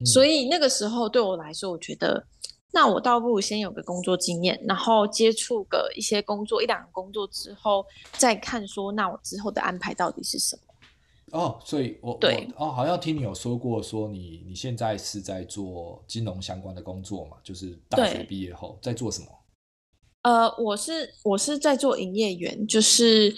[0.00, 2.26] 嗯，所以那个时候对我来说，我觉得
[2.72, 10.62] 那我倒不如先有个工作经验，然后接触个一些工作一两个工作之后，再看说那我之后的安排到底是什么。
[11.38, 17.36] 哦，所以我，我对哦，好像听你有说过，说你你现在是在做金融相关的工作嘛？
[17.44, 19.26] 就是大学毕业后在做什么？
[20.22, 23.34] 呃，我是我是在做营业员，就是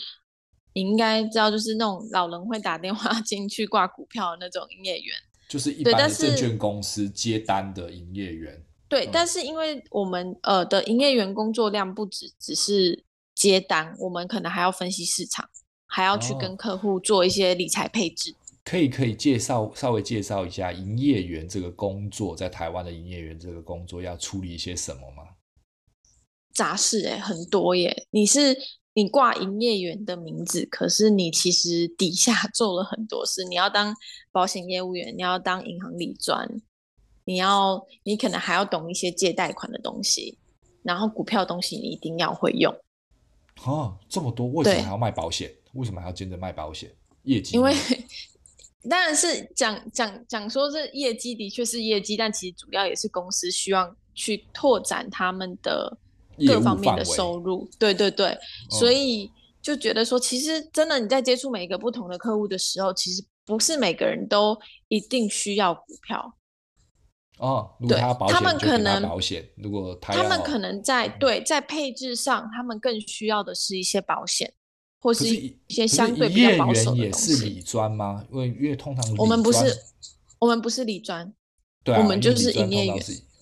[0.75, 5.17] 你应该知道，就是那种老人会打电话 进去挂股票的那种营业员，
[5.49, 8.63] 就是一般的证券公司接单的营业员。
[8.89, 13.05] 对，嗯、但是因为我们呃的营业员工作量不止只是
[13.35, 15.49] 接单，我们可能还要分析市场。
[15.93, 18.31] 还要去跟客户做一些理财配置。
[18.31, 25.25] 哦，可以可以介绍稍微介绍一下营业员这个工作，在台湾的营业员这个工作要处理一些什么吗？
[26.53, 28.07] 杂事哎，很多耶。
[28.11, 28.57] 你是
[28.93, 33.45] 你挂营业员的名字，可是你其实底下 做了很多事。
[33.45, 33.95] 你要当
[34.33, 36.49] 保险业务员，你要当银行理专，
[37.25, 40.39] 你要你可能还要懂一些借贷款的东西，
[40.83, 42.75] 然后股票东西你一定要会用。
[43.65, 45.53] 哦，这么多，为什么还要卖保险？
[45.75, 46.91] 为什么还要兼着卖保险？
[47.25, 47.55] 业绩？
[47.57, 47.75] 因 为
[48.89, 55.99] 当然是讲讲讲说这业绩的确是业绩，但其实主要也是公司希望去拓展他们的
[56.47, 57.69] 各方面的收入。
[57.79, 58.39] 对对对，嗯，
[58.71, 59.31] 所以
[59.63, 66.35] 就觉得说，其实真的你在接触每一个不同的客户的时候，其实不是每个人都一定需要股票。
[67.39, 69.49] 哦，如果他要保险，他们可能保险。
[69.57, 74.53] 如果他他们可能在对在配置上，他们更需要的是一些保险。
[75.03, 78.23] 或是一些相对比较保守也是理专吗？
[78.31, 79.75] 因为因为通常我们不是，
[80.39, 81.33] 我们不是理专，
[81.83, 82.97] 对、啊，我们就是营业员。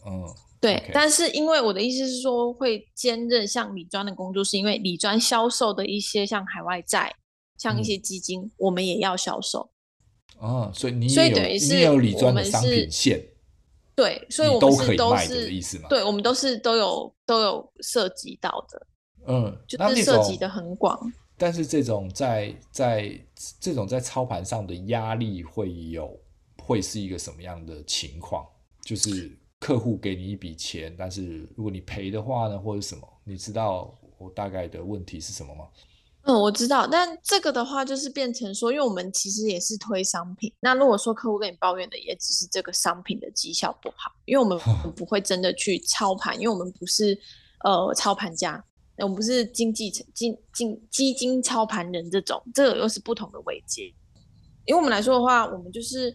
[0.07, 0.22] 嗯，
[0.61, 0.91] 对。
[0.93, 7.15] 但是因为我的意思是说，会兼任像理专的工作，是因为理专销售的一些像海外债、
[7.57, 9.71] 像一些基金，嗯、我们也要销售。
[10.39, 13.25] 哦，所以你所以等于是你有理专的商品线。
[13.95, 15.89] 对，所以我们是都是的意思嘛？
[15.89, 18.87] 对，我们都是都有都有涉及到的。
[19.27, 21.13] 嗯，就是涉及的很广。
[21.37, 23.21] 但是这种在在
[23.61, 26.17] 这种在操盘上的压力会有，
[26.63, 28.47] 会是一个什么样的情况？
[28.85, 33.07] 就是客户给你一笔钱，但是如果你赔的话呢，或者什么？
[33.25, 35.67] 你知道我大概的问题是什么吗？
[36.23, 36.87] 嗯，我知道。
[36.87, 40.53] 但这个的话，就是变成说，因为我们其实也是推商品。
[40.61, 44.59] 那如果说客户跟你抱怨的也只是这个商品的绩效不好，因为我们
[44.95, 47.19] 不会真的去操盘，因为我们不是
[47.65, 48.63] 呃操盘家。
[48.99, 53.85] 我们不是经济经经基金操盘人这种，这个又是不同的位阶。
[54.65, 56.13] 因为我们来说的话，我们就是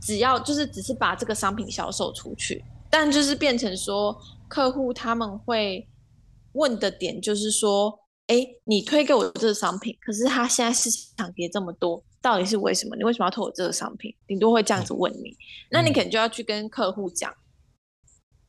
[0.00, 4.14] 只要就是只是把这个商品销售出去，但就是变成说
[4.48, 5.88] 客户他们会
[6.52, 12.94] 问的点就是说，哎，你推给我这个商品，可是他现在市场跌这么多，到底是为什么？
[12.96, 14.14] 你为什么要推我这个商品？
[14.26, 15.34] 顶多会这样子问你，
[15.70, 17.32] 那你可能就要去跟客户讲。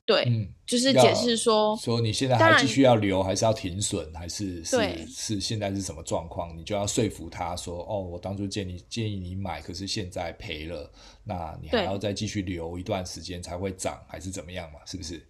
[0.06, 6.54] 对，嗯，就是解释说，说你现在还继续要留，还是要停损，还是是是现在是什么状况？
[6.58, 10.92] 你就要说服他说，哦，我当初建议建议你买，可是现在赔了，
[11.24, 14.80] 那你还要再继续留一段时间才会涨，还是怎么样嘛？
[14.86, 15.26] 是不是？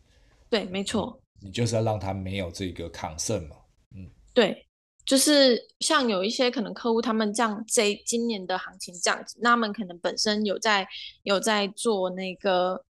[0.50, 1.22] 对，没错。
[1.40, 3.56] 你就是要让他没有这个抗胜嘛，
[3.96, 4.66] 嗯，对，
[5.06, 10.88] 就是像有一些可能客户他们这样，这今年的行情这样子，那他们可能本身有在
[11.22, 12.84] 有在做那个。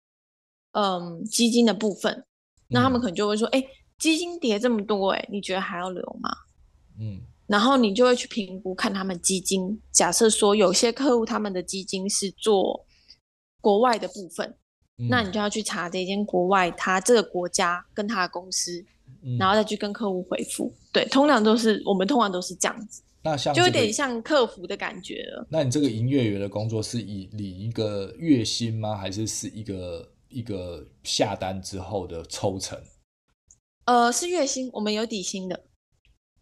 [0.74, 2.24] 嗯，基金的部分，
[2.68, 3.66] 那他们可能就会说：“哎、嗯，
[3.98, 6.30] 基金跌这么多，哎，你觉得还要留吗？”
[7.00, 9.80] 嗯，然后你就会去评估，看他们基金。
[9.92, 12.84] 假设说有些客户他们的基金是做
[13.60, 14.54] 国外的部分，
[14.98, 18.84] 嗯、那你就要去查这间国外他这个国家跟他的公司
[19.22, 20.72] 嗯，然后再去跟客户回复。
[20.92, 23.02] 对，通常都是我们通常都是这样子。
[23.22, 25.46] 那像、这个、就有点像客服的感觉了。
[25.48, 28.96] 那你这个营业员的工作是以领一个月薪吗？
[28.96, 32.78] 还是是一个一个下单之后的抽成？
[33.84, 35.64] 呃，是月薪，我们有底薪的。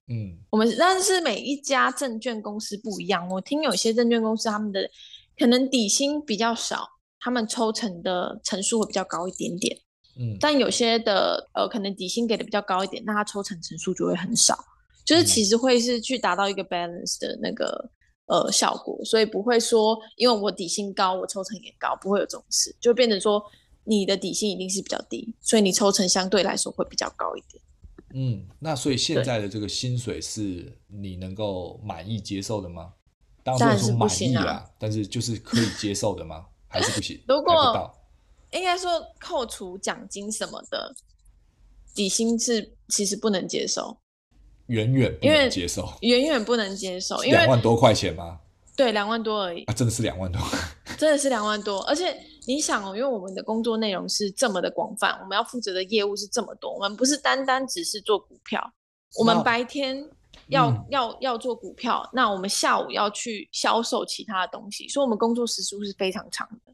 [0.09, 3.29] 嗯，我们但是每一家证券公司不一样。
[3.29, 4.91] 我听有些证券公司他们的
[5.39, 6.89] 可能底薪比较少，
[7.21, 9.77] 他们抽成的成数会比较高一点点。
[10.19, 14.59] 嗯，但有些的呃，可能底薪给的比较高一点，那他抽成成数就会很少。
[15.05, 17.91] 就是其实会是去达到一个 balance 的那个、
[18.27, 23.43] 嗯、呃效果，所以不会说因为我底薪高，我抽成也高，不会有这种事，就变成说
[23.85, 27.63] 你的底薪一定是比较低，所以你抽成相对来说会比较高一点。
[28.15, 32.93] 嗯，那所以现在的这个薪水是你能够满意接受的吗？
[33.43, 36.47] 当然是满意啦，啊，但是就是可以接受的吗？
[36.69, 37.21] 还是不行？
[37.27, 37.93] 如果
[38.53, 40.95] 应该说扣除奖金什么的，
[41.95, 43.97] 底薪是其实不能接受。
[44.67, 48.39] 远远不能接受，远远不能接受，因为两万多块钱吗？
[48.77, 49.65] 对，两万多而已。
[49.65, 50.41] 啊，真的是两万多，
[50.97, 51.83] 真的是两万多。
[51.83, 52.17] 而且
[52.47, 58.73] 你想哦，因为我们的工作内容是这么的广泛，我们要负责的业务是这么多，我们不是单单只是做股票，
[59.19, 60.09] 我们白天
[60.49, 66.73] 要、嗯、要要做股票，那我们下午要去销售其他的东西，所以我们工作时数是非常长的。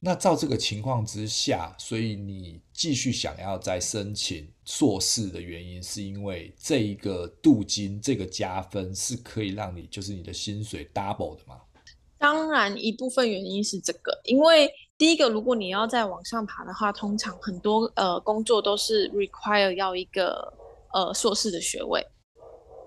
[0.00, 11.58] 那照这个情况之下，所以你继续想要再申请硕士的原因，是因为这一个镀金这个加分是可以让你就是你的薪水 double 的吗？
[12.18, 14.70] 当然，一部分原因是这个，因为
[15.04, 20.50] 第一个，如果你要再往上爬的话，通常很多呃工作都是 require 要一个
[20.94, 22.02] 呃硕士的学位，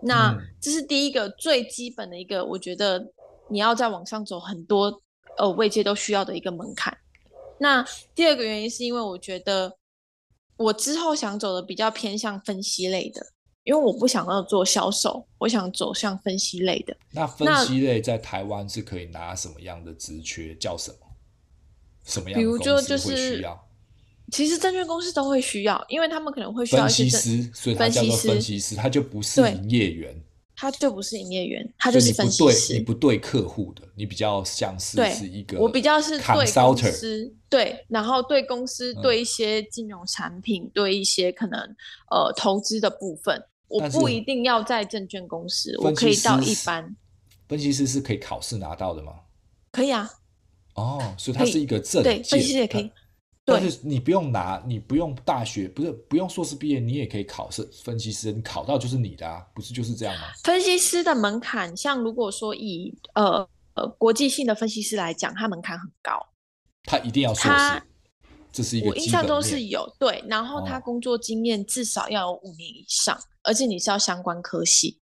[0.01, 3.07] 那这是第一个最基本的一个，我觉得
[3.51, 4.99] 你要再往上走，很多
[5.37, 6.97] 呃位阶都需要的一个门槛。
[7.59, 9.77] 那第二个原因是因为我觉得
[10.57, 13.23] 我之后想走的比较偏向分析类的，
[13.63, 16.97] 因为我不想要做销售，我想走向分析类的。
[17.11, 20.55] 那分析类在台湾是可以拿什么样的职缺？
[20.55, 21.06] 叫什么？
[22.07, 23.67] 什么样的公司会需要？
[24.31, 30.23] 其实证券公司都会需要，因为他们可能会需要一些分析师，所以他叫做分析师，他就不是营业员。
[30.59, 32.73] 他就不是营业员，他就是分析师。
[32.73, 35.59] 你不对，你不对客户的，你比较像是是一个。
[35.59, 41.59] 我比较是对公司，对，然后对公司，对一些金融产品，嗯、对一些可能
[42.09, 46.95] 呃投资的部分，我不一定要在证券公司，我可以到一般。
[47.47, 49.13] 分析师是可以考试拿到的吗？
[49.71, 50.09] 可以啊。
[50.77, 52.89] 哦，所以它是一个证，对，分析师也可以。
[53.43, 60.27] 但是你不用拿，你不用大学，不是不用硕士毕业，你也可以考试分析师，你考到就是你的啊，不是就是这样吗？
[60.43, 66.19] 分析师的门槛，像如果说以呃呃国际性的分析师来讲，他门槛很高，
[66.83, 67.81] 他一定要硕士，
[68.51, 68.89] 这是一个。
[68.89, 74.99] 我印象中是有对，然后他工作经验至少要有五年以上，哦，而且你是要相关科系，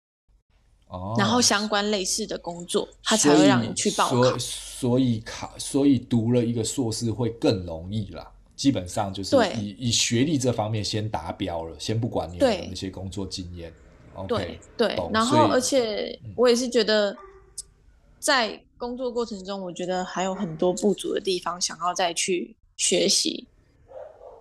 [0.93, 4.15] 哦，然后相关类似的工作，他才会让你去报考。
[4.15, 8.31] 所以，所以考，所以读了一个硕士会更容易啦。
[8.55, 13.73] 基本上就是以以学历这方面先达标了，先不管你那些工作经验。
[14.27, 17.17] 对对，对，然后而且我也是觉得，
[18.19, 23.47] 在工作过程中，我觉得还有很多不足的地方，想要再去学习，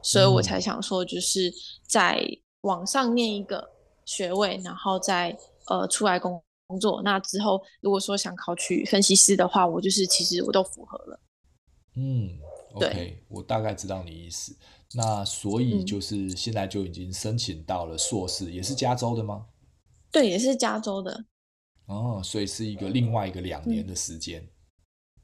[0.02, 1.50] 所以我才想说，就是
[1.86, 2.22] 在
[2.60, 3.70] 网上念一个
[4.04, 5.34] 学位，然后再
[5.66, 7.02] 呃出来工工作。
[7.02, 11.20] 那之后如果说想考取分析师的话，我就是其实我都符合了。
[11.96, 12.38] 嗯。
[12.74, 14.56] OK，我大概知道你意思。
[14.94, 19.44] 那所以就是现在就已经申请到了硕士，嗯，也是加州的吗？
[20.10, 21.26] 对，也是加州的。
[21.84, 24.48] 哦，所以是一个另外一个两年的时间，嗯。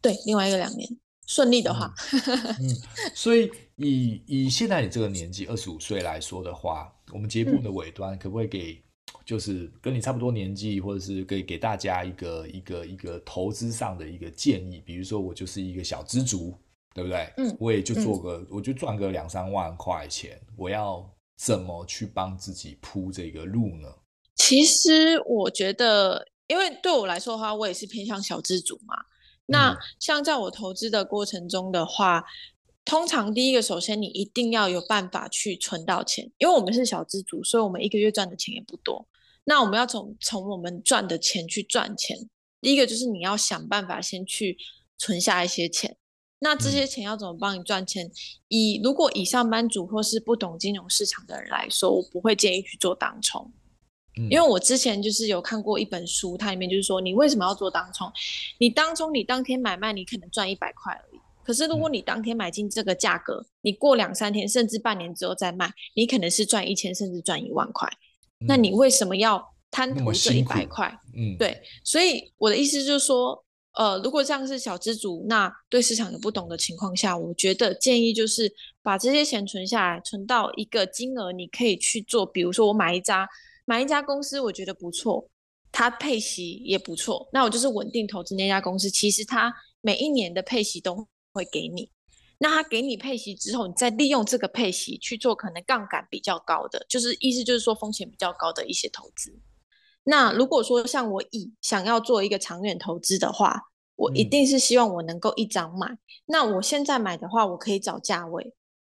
[0.03, 0.87] 对，另外一个两年，
[1.27, 1.91] 顺利的话。
[2.13, 2.77] 嗯，嗯，
[3.15, 8.85] 所以以以现在你这个年纪，二十五岁来说的话，我们节目的尾端可不可以给，
[9.29, 14.81] 就是跟你差不多年纪，或者是给给大家一个一个一个投资上的一个建议？
[14.81, 16.55] 比如说，我就是一个小资族。
[16.95, 17.33] 对不对？
[17.37, 23.89] 嗯，我也就做个，嗯、我就赚个两三万块钱，我要怎么去帮自己铺这个路呢？
[24.35, 28.97] 其实我觉得，因为对我来说的话，我也是偏向小资族嘛。
[29.47, 32.25] 那像在我投资的过程中的话，嗯、
[32.85, 39.07] 通常第一个，首先你一定要有办法去存到钱，因为我们是小资族，所以我们一个月赚的钱也不多。
[39.49, 42.15] 那我们要从从我们赚的钱去赚钱，
[42.61, 44.59] 第一个就是你要想办法先去
[44.99, 45.97] 存下一些钱。
[46.41, 48.07] 那这些钱要怎么帮你赚钱？
[48.07, 48.13] 嗯、
[48.49, 53.51] 以如果以上班族或是不懂金融市场的人来说，我不会建议去做当冲、
[54.21, 58.13] 嗯，因为我之前就是有看过一本书，它里面就是说，你为什么要做当冲？
[58.59, 67.91] 你当冲，你当天买卖，你可能赚一百块而已，可是如果你当天买进这个价格，嗯、你过两三天甚至半年之后再卖，你可能是赚一千甚至赚一万块。
[68.41, 70.87] 嗯、那你为什么要贪图这一百块？
[71.17, 71.61] 嗯，对。
[71.85, 82.25] 所以我的意思就是说，呃，如果这样是小资族，那对市场有不懂的情况下，我觉得建议就是把这些钱存下来，存到一个金额，你可以去做。
[82.27, 83.29] 比如说，我买一家
[83.65, 85.29] 买一家公司，我觉得不错。
[85.71, 88.89] 它配息也不错，那我就是稳定投资那家公司。
[88.89, 91.91] 其实它每一年的配息都会给你，
[92.39, 99.39] 那他给你配息之后，你再利用这个配息去做可能杠杆比较高的，就是意思就是说风险比较高的一些投资。
[100.05, 103.61] 那如果说像我以想要做一个长远投资的话，
[103.97, 105.89] 我一定是希望我能够一张买。
[105.89, 108.55] 嗯、那我现在买的话，我可以找价位，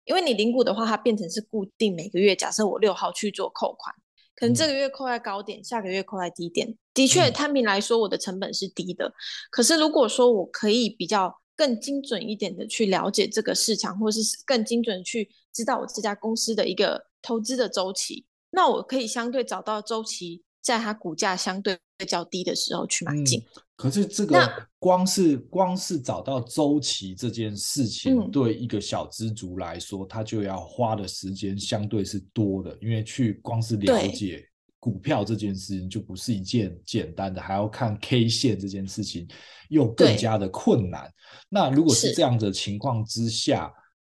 [0.05, 3.95] 因为你零股的话，它变成是固定每个月，假设我六号去做扣款。
[4.35, 6.77] 可能这个月扣在高点，嗯、下个月扣在低点。
[6.93, 9.07] 的确，摊平来说，我的成本是低的。
[9.07, 9.13] 嗯、
[9.51, 20.43] 可是，如果说我可以比较更精准一点的去了解这个市场，或是更精准去知道我这家公司的一个投资的周期，那我可以相对找到周期。
[20.61, 23.41] 在它股价相对较低的时候去买进。
[23.41, 34.47] 嗯，可是这个光是光是找到周期这件事情，对一个小资族来说，他、嗯、就要花的时间相对是多的，因为去光是了解
[34.81, 39.27] 股票这件事情就不是一件简单的，对还要看 K 线这件事情
[39.69, 41.13] 又更加的困难。
[41.49, 43.73] 那如果是这样的情况之下，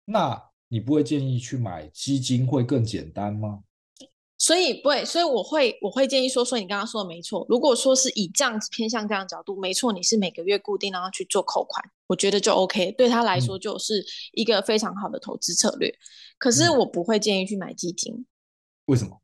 [0.06, 3.62] 那你不会建议去买基金会更简单吗？
[4.38, 7.46] 所以不会，所以我会我会建议说，说你刚刚说的没错。
[7.50, 14.02] 如果说是以这样子偏向这样的角度，没错，你是每个月固定然后去做扣款，我觉得就 OK，对他来说就是
[14.34, 15.90] 一个非常好的投资策略。
[15.90, 16.00] 嗯、
[16.38, 18.26] 可是我不会建议去买基金，
[18.86, 19.22] 为什么？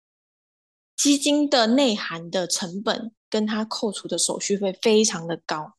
[0.95, 5.73] 基金的内涵的成本跟它扣除的手续费非常的高。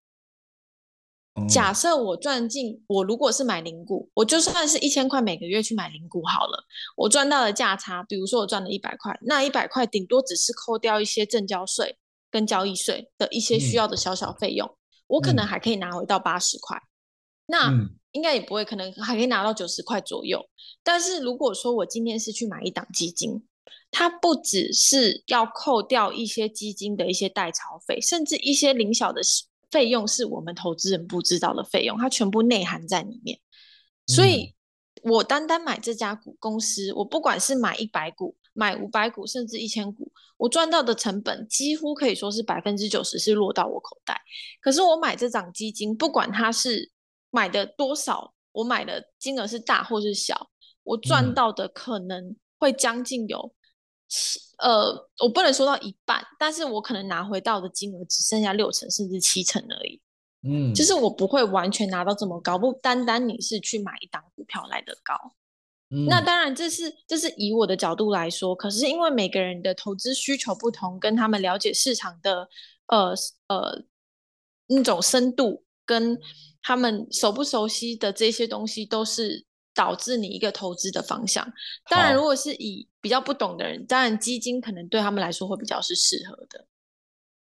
[1.51, 6.65] 假设我赚进，我如果是买零股，我就算是一千块每个月去买零股好了，
[6.97, 11.99] 我赚到的价差，比如说我赚了一百块，那一百块顶多只是扣掉一些证交税
[12.31, 14.77] 跟交易税的一些需要的小小费用，嗯、
[15.09, 17.71] 我可能还可以拿回到八十块，嗯、那
[18.13, 20.43] 应该也不会，可能还可以拿到九十块左右。
[20.83, 23.47] 但是如果说我今天是去买一档基金，
[23.91, 29.21] 它不只是要扣掉一些基金的一些代操费，甚至一些零小的。
[29.69, 33.41] 费用是我们投资人不知道的费用，它全部内含在里面。
[34.07, 34.55] 所以，
[35.03, 44.19] 我单单买这家股公司，我不管是买一百股、买五百股，甚至一千股，我赚到的成本几乎可以说是百分之九十是落到我口袋。
[44.63, 46.93] 可是，我买这档基金，不管它是
[47.31, 50.49] 买的多少，我买的金额是大或是小，
[50.85, 53.53] 我赚到的可能会将近有。
[54.09, 54.93] 七呃，
[55.23, 60.01] 我不能说到一半，但是我可能拿回到的金额只剩下六成甚至七成而已。
[60.43, 65.15] 嗯，就是我不会完全拿到这么高，不单单你是去买一档股票来的高。
[65.91, 72.49] 嗯，那当然这是这是以我的角度来说，可是因为每个人的投资需求不同，跟他们了解市场的
[72.87, 73.15] 呃
[73.49, 73.85] 呃
[74.69, 76.19] 那种深度，跟
[76.63, 79.45] 他们熟不熟悉的这些东西都是。
[79.77, 81.47] 导致你一个投资的方向。
[81.91, 86.67] 当然，如果是以比较不懂的人，好当然基金可能对他们来说会比较是适合的。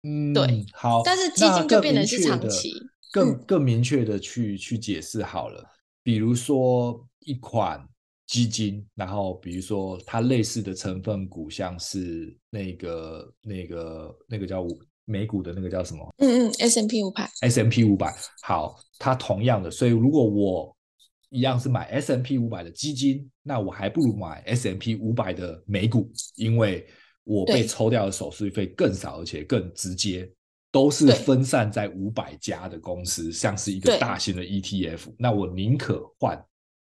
[0.03, 1.03] 嗯，对，好。
[1.03, 2.75] 但是基金就变成是长期，
[3.11, 5.65] 更更，明确的去、嗯、去解释好了。
[6.03, 7.83] 比如说一款
[8.27, 14.67] 基金，然后比如说它类似的成分股，像是那个那个那个叫
[15.07, 16.15] 美股的那个叫什么？
[16.19, 17.31] 嗯嗯，S M P 五百。
[17.41, 20.77] S M P 五百，好，它同样的，所以如果我。
[21.31, 26.87] 一样是买 S&P 五百的基金，那我还不如买 S&P 五百的美股，因为
[27.23, 30.29] 我被抽掉的手续费更少，而且更直接，
[30.73, 35.13] 都是分散在五百家的公司，像是一个大型的 ETF。
[35.17, 36.37] 那我宁可换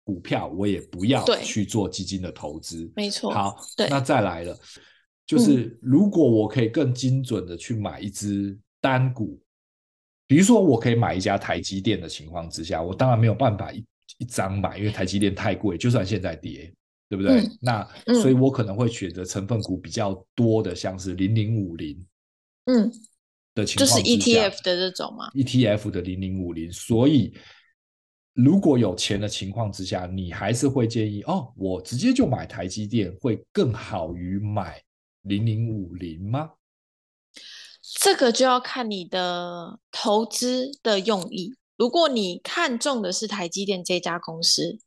[0.03, 2.87] 股票，我也不要去做基金的投资。
[2.95, 3.31] 没错。
[3.31, 4.55] 好，对那再来了，
[5.25, 9.41] 就是如果我可以更精准的去买一只单股，嗯、
[10.27, 13.83] 比如说我可以买一家台积电的情况之下，我当然没有办法一。
[14.17, 16.73] 一张买，因为台积电太贵，就算现在跌，
[17.09, 17.41] 对不对？
[17.41, 17.87] 嗯、那
[18.21, 22.05] 所以，我可能会选择成分股比较多的，像是零零五零，
[22.65, 22.91] 嗯，
[23.53, 26.71] 的情况，就是 ETF 的这种嘛，ETF 的零零五零。
[26.71, 27.33] 所以，
[28.33, 34.81] 如果有钱的情况之下，你还是会建议哦，我直接就买台积电会更好于买
[35.23, 36.51] 零零五零吗？
[37.99, 41.55] 这个就要看你的投资的用意。
[41.77, 44.79] 如果你看中的是台积电这家公司，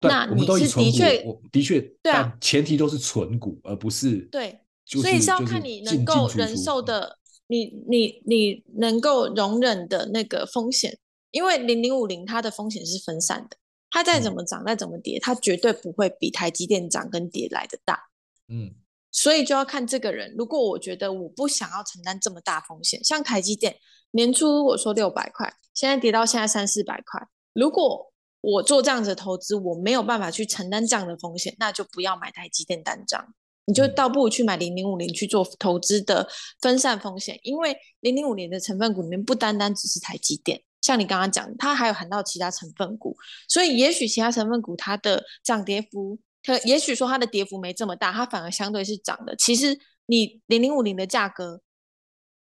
[0.00, 1.22] 那你是的确
[1.52, 7.18] 的确对啊，前提都是存股，而不是对，所以是要看你能够忍受的，
[7.48, 10.98] 你你你能够容忍的那个风险
[11.32, 13.56] 因为零零五零它的风险是分散的，
[13.90, 18.08] 它再怎么涨、嗯、再怎么跌，它绝对不会比台积电涨跟跌来的大。
[18.48, 18.74] 嗯，
[19.12, 20.34] 所以就要看这个人。
[20.36, 23.76] 如果我觉得我不想要承担这么大风险，像台积电
[24.12, 27.20] 年初我说六百块，现在跌到现在三四百块，
[27.52, 33.34] 如果我做这样子的投资，我没有办法去承担这样的风险，那就不要买台积电单张。
[33.66, 36.26] 你就倒不如去买零零五零去做投资的
[36.60, 43.16] 分散风险，因为零零五零的成分股里面不单单只是台积电，像你刚刚讲，它还有含到其他成分股，
[43.48, 49.36] 所以也许其他成分股它的涨跌幅，它也许说它的跌幅没这么大，它反而相对是涨的。
[49.36, 51.60] 其实你零零五零的价格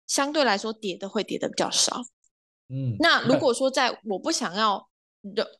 [0.07, 2.03] 相对来说跌的会跌的比较少。
[2.69, 4.89] 嗯，那如果说在我不想要
[5.35, 5.59] 的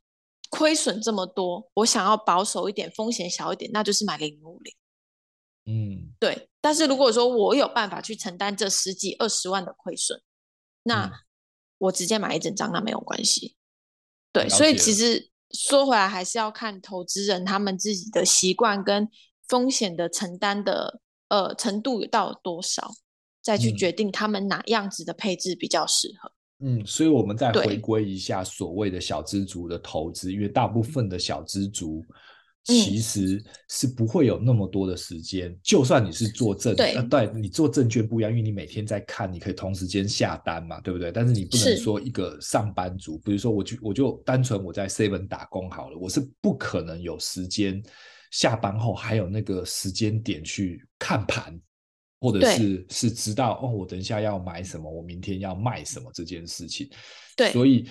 [0.49, 4.73] 亏损这么多，我想要保守一点，风险小一点，那就是买零零五零。
[5.65, 6.49] 嗯，对。
[6.61, 10.19] 但是如果说我有办法去承担这十几二十万的亏损，
[10.83, 11.11] 那
[11.77, 13.55] 我直接买一整张，那没有关系。
[14.31, 19.07] 对，所以其实说回来，还是要看投资人他们自己的习惯跟
[19.47, 22.91] 风险的承担的呃程度到多少，
[23.45, 26.31] 再去决定他们哪样子的配置比较适合。
[26.65, 32.03] 嗯，所以我们再回归一下所谓的小资族的投资，因为大部分的小资族。
[32.67, 33.39] 其实
[33.69, 41.11] 是不会有那么多的时间，嗯、就算你是做证，对，呃、对你做证券不一样，因为你每天在看，你可以同时间下单嘛，对不对？
[41.11, 47.79] 但是你不能说一个上班族，比如说我就我就单纯我在 Seven 打工好了，我是不可能有时间
[48.31, 51.55] 下班后还有那个时间点去看盘，
[52.19, 56.89] 或者是是知道哦，我等一下要买什么，我明天要卖什么这件事情。
[57.35, 57.89] 对，所以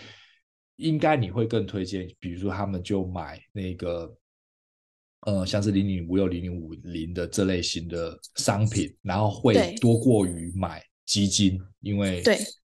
[0.77, 4.15] 应该你会更推荐，比如说他们就买那个。
[5.27, 12.39] 呃，像是零零五六、零零五零的这类型的商品，然后会多过于买基金，因为对，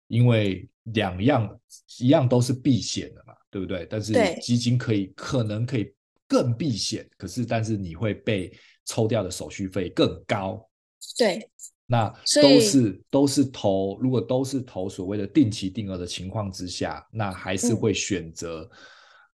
[0.09, 1.59] 因为两样
[2.01, 3.87] 一样都是避险的嘛，对不对？
[3.89, 5.91] 但是基金可以可能可以
[6.29, 8.53] 更避险，可是但是你会被
[8.85, 10.69] 抽掉的手续费更高。
[11.19, 11.51] 对，
[11.87, 12.09] 那
[12.43, 18.69] 都是都是投，如果都是投所谓的定期定额的情况之下，那还是会选择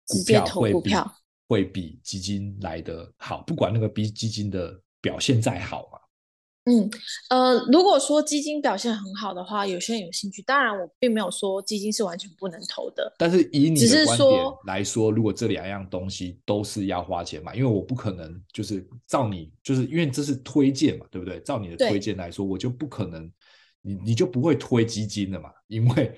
[0.07, 0.91] 股票会比。
[1.49, 5.98] 会比基金来的好，不管那个比基金的表现再好嘛。
[6.69, 6.89] 嗯，
[7.29, 10.41] 呃，如果说基金表现很好的话，有些人有兴趣。
[10.43, 13.11] 当然，我并没有说基金是完全不能投的。
[13.17, 21.39] 但是以你的观点来说，说如果这两样东西都是要花钱买，因为我不可能就是照你，就是因为这是推荐嘛，对不对？
[21.39, 23.31] 照你的推荐来说，我就不可能，
[23.81, 26.15] 你你就不会推基金的嘛，因为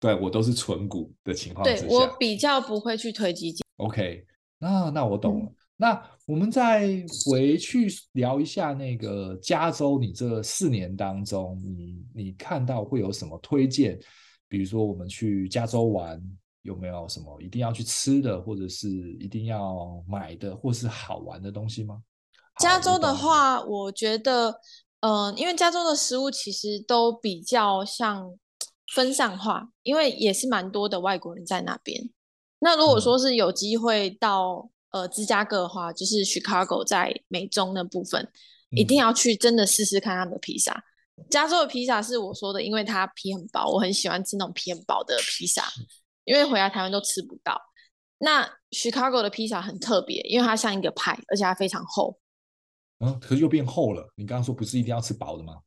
[0.00, 3.64] 对我都是纯股的情况之下，对我比较不会去推基金。
[3.76, 4.24] OK。
[4.58, 5.46] 那那我懂了。
[5.46, 5.54] 嗯。
[5.76, 14.00] 那我们再回去聊一下那个加州，你这四年当中，你你看到会有什么推荐？
[14.48, 16.18] 比如说我们去加州玩，
[16.62, 18.88] 有没有什么一定要去吃的，或者是
[19.20, 22.02] 一定要买的，或是好玩的东西吗？
[22.58, 24.58] 加州的话，我觉得，
[25.00, 28.34] 嗯、呃，因为加州的食物其实都比较像
[28.94, 32.08] 分散化，因为也是蛮多的外国人在那边。
[32.60, 38.22] 那如果说是有机会到、嗯、呃芝加哥的话，就是 Chicago 在美中那部分，
[38.70, 40.84] 嗯、一定要去真的试试看他们的披萨。
[41.28, 45.68] 加州的披萨是我说的，因为它皮很薄，我很喜欢吃那种皮很薄的披萨，
[46.24, 47.60] 因为回来台湾都吃不到。
[48.18, 52.18] 那 Chicago 的披萨很特别，因为它像一个派，而且它非常厚。
[53.04, 54.08] 嗯，可是又变厚了。
[54.16, 55.60] 你刚刚说不是一定要吃薄的吗？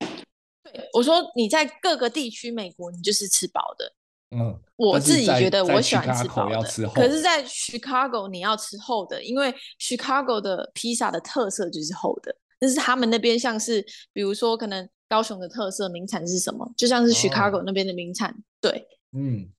[0.63, 3.93] 对，我说你在各个地区美国，你就是吃薄的。
[4.37, 12.35] 嗯，我自己觉得我喜欢吃薄的，的可是，在 Chicago 你要吃厚的，因为 Chicago 的披萨的特色就是厚的。
[12.59, 18.29] 但是他们那边像是，比如说可能高雄的特色名产是什么，就像是 Chicago 那边的名产。
[18.31, 19.49] 哦、对，嗯，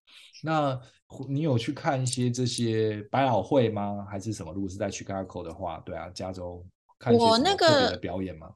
[0.42, 0.78] 那
[1.28, 4.06] 你有去看一些这些百老汇吗？
[4.10, 4.52] 还是什么？
[4.52, 6.62] 如果是在 Chicago 的话，对啊，加州
[6.98, 8.48] 看一些什么特别的表演吗？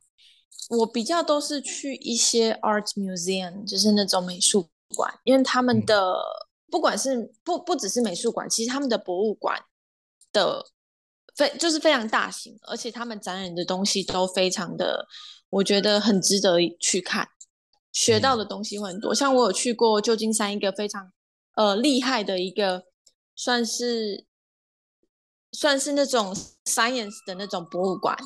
[0.68, 4.68] 我，那个、我比较都是去一些 Art Museum，就是那种美术。
[4.94, 6.14] 馆，因为他们的
[6.70, 9.60] 不管是不不只是美术馆，其实他们的博物馆
[10.32, 10.64] 的
[11.34, 15.06] 非就是非常大型，而且他们展览的东西都非常的，
[15.48, 17.28] 我觉得很值得去看，
[17.92, 19.14] 学到的东西会很多。
[19.14, 21.12] 像我有去过旧金山一个非常
[21.56, 22.84] 呃厉害的一个，
[23.34, 24.26] 算是
[25.52, 26.34] 算是那种
[26.64, 28.16] science 的那种博物馆，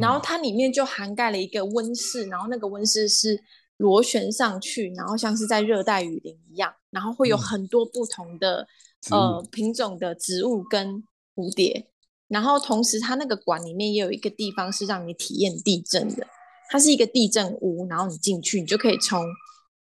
[0.00, 3.42] 然后它里面就涵盖了一个温室，然后那个温室是。
[3.76, 8.66] 螺旋上去，然后像是在热带雨林一样，然后会有很多不同的、
[9.10, 11.02] 嗯、呃品种的植物跟
[11.34, 11.88] 蝴蝶，
[12.28, 16.26] 然后同时它那个馆里面也有一个地方是让你体验地震的，
[16.70, 19.24] 它是一个地震屋，然后你进去，你就可以从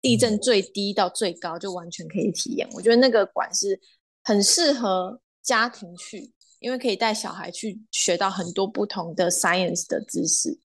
[0.01, 2.67] 地震最低到最高就完全可以体验。
[2.73, 3.79] 我觉得那个馆是
[4.23, 10.59] 很适合家庭去，因为可以带小孩去学到很多不同的 science 的知识。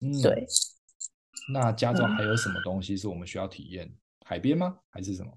[0.00, 0.46] 嗯，对。
[1.52, 3.86] 那加州还有什么东西是我们需要体验？
[3.86, 4.78] 嗯、海边吗？
[4.90, 5.32] 还是什么？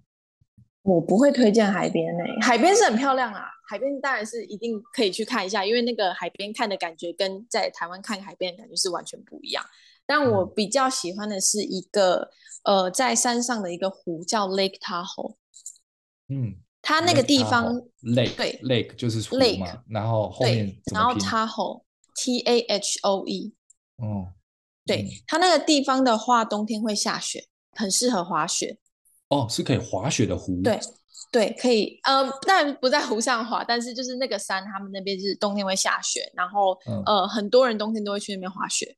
[0.84, 9.64] 我不会推荐海边诶、欸，海边是很漂亮啊，海边当然是一定可以去看一下，因为那个海边看的感觉跟在台湾看海边的感觉是完全不一样。
[10.08, 12.32] 但我比较喜欢的是一个、
[12.64, 15.36] 嗯、呃，在山上的一个湖叫 Lake Tahoe。
[16.30, 21.84] 嗯，它那个地方 Lake 对 Lake 就是湖嘛，Lake, 然后后面然后 Tahoe
[22.16, 23.54] T A H O E。
[23.98, 24.34] 哦，
[24.96, 28.78] 对，它那个地方的话，冬天会下雪，很适合滑雪。
[29.30, 30.62] 哦，是可以滑雪的湖。
[30.62, 30.80] 对，
[31.32, 32.00] 对，可以。
[32.04, 38.98] 呃，但不在湖上滑，但是就是那个山，他们那边是冬天会下雪，然后、嗯、呃，很多人冬天都会去那边滑雪。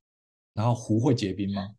[0.53, 1.69] 然后湖会结冰吗？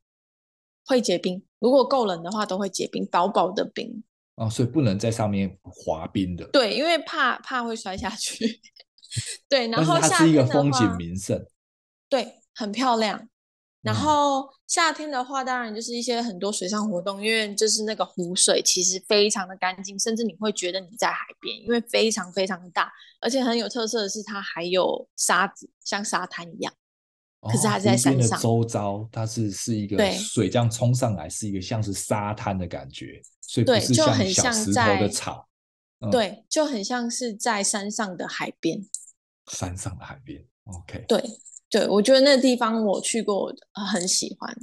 [0.86, 4.04] 会结冰，如果够冷的话，都会结冰，薄薄的冰。
[4.36, 6.44] 哦，所以不能在上面滑冰的。
[6.52, 8.60] 对，因为怕怕会摔下去。
[9.48, 11.44] 对，然后它是一个风景名胜。
[12.08, 13.28] 对，很漂亮。
[13.84, 22.90] 然后夏天的话，当然就是一些很多水上活动，因为就是那个湖水其实非常的干净，甚至你会觉得你在海边，因为非常非常的大，
[23.20, 26.72] 而且很有特色的是它还有沙子，像沙滩一样。
[27.42, 28.38] 可是它在山上。
[28.38, 35.46] 哦、周遭它是是一个水这样冲上来，是一个像是沙滩的感觉，所以不是像小石头的草。
[36.10, 38.82] 对，嗯、就很像是在山上的海边。
[39.52, 41.04] 山上的海边，OK。
[41.06, 41.22] 对。
[41.74, 43.52] 对，我觉得那个地方我去过，
[43.90, 44.56] 很喜欢。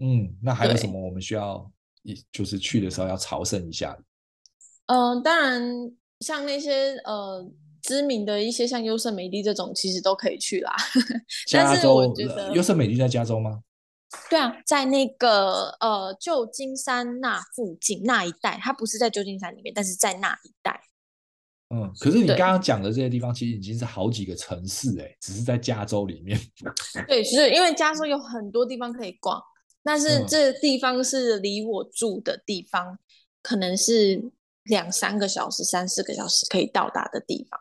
[0.00, 1.66] 嗯，那还有什么我们需要
[2.02, 3.98] 一就是去的时候要朝圣一下？
[4.84, 5.62] 嗯、呃，当然
[6.20, 7.50] 像那些呃
[7.80, 10.76] 知名的一些像优胜美地这种，其实都可以去啦。
[11.48, 13.62] 加州，我觉得优胜美地在加州吗？
[14.28, 20.78] 对啊，在那个呃旧金山那附近那一带，它不是在旧金山里面，但是在那一带。
[21.74, 26.38] 嗯，可是你刚刚讲的这些地方，其实已经是好几个城市哎、欸，只是在加州里面。
[27.08, 29.42] 对，是因为加州有很多地方可以逛，
[29.82, 32.98] 但是这地方是离我住的地方，嗯、
[33.42, 34.22] 可能是
[34.64, 37.58] 两三个小时、三四个小时可以到达的地方。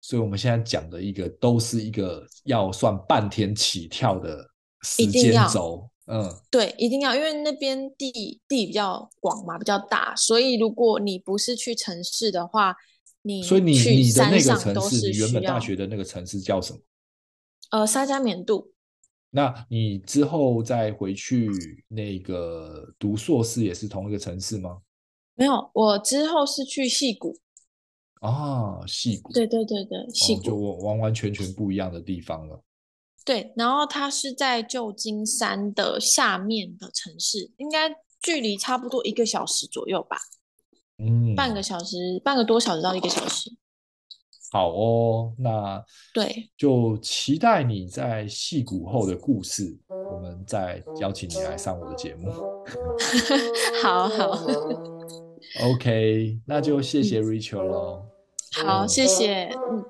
[0.00, 4.48] 所以我们现在讲的一个都是一个要算半天起跳的
[4.82, 5.90] 时间轴。
[6.06, 8.12] 嗯，对，一定要，因为那边地
[8.46, 12.76] 地比较广嘛，比较大，所以如果你不是去城市的话。
[13.42, 16.78] 所以你你的那个城市，你原本大学的那个城市叫什么？
[17.70, 18.72] 呃，沙加缅度。
[19.30, 21.50] 那你之后再回去
[21.88, 24.82] 那个读硕士，也是同一个城市吗？
[25.34, 27.36] 没有，我之后是去戏谷。
[28.20, 29.32] 啊，戏谷。
[29.32, 32.62] 对对对对，戏谷，哦，就完完全全不一样的地方了。
[33.24, 37.90] 对，然后它是在旧金山的下面的城市，应该
[38.22, 40.18] 距离差不多一个小时左右吧。
[40.98, 43.50] 嗯，半个小时，半个多小时到一个小时。
[44.52, 52.30] 好哦，那对，就期待你在戏骨后的故事，我们再邀请你来上我的节目。
[53.82, 54.38] 好好
[55.72, 58.06] ，OK，那就谢谢 Rachel 喽。
[58.64, 59.84] 好，谢谢，嗯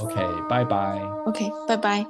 [0.00, 0.16] ，OK，
[0.46, 1.00] 拜拜。
[1.26, 2.06] OK，拜拜。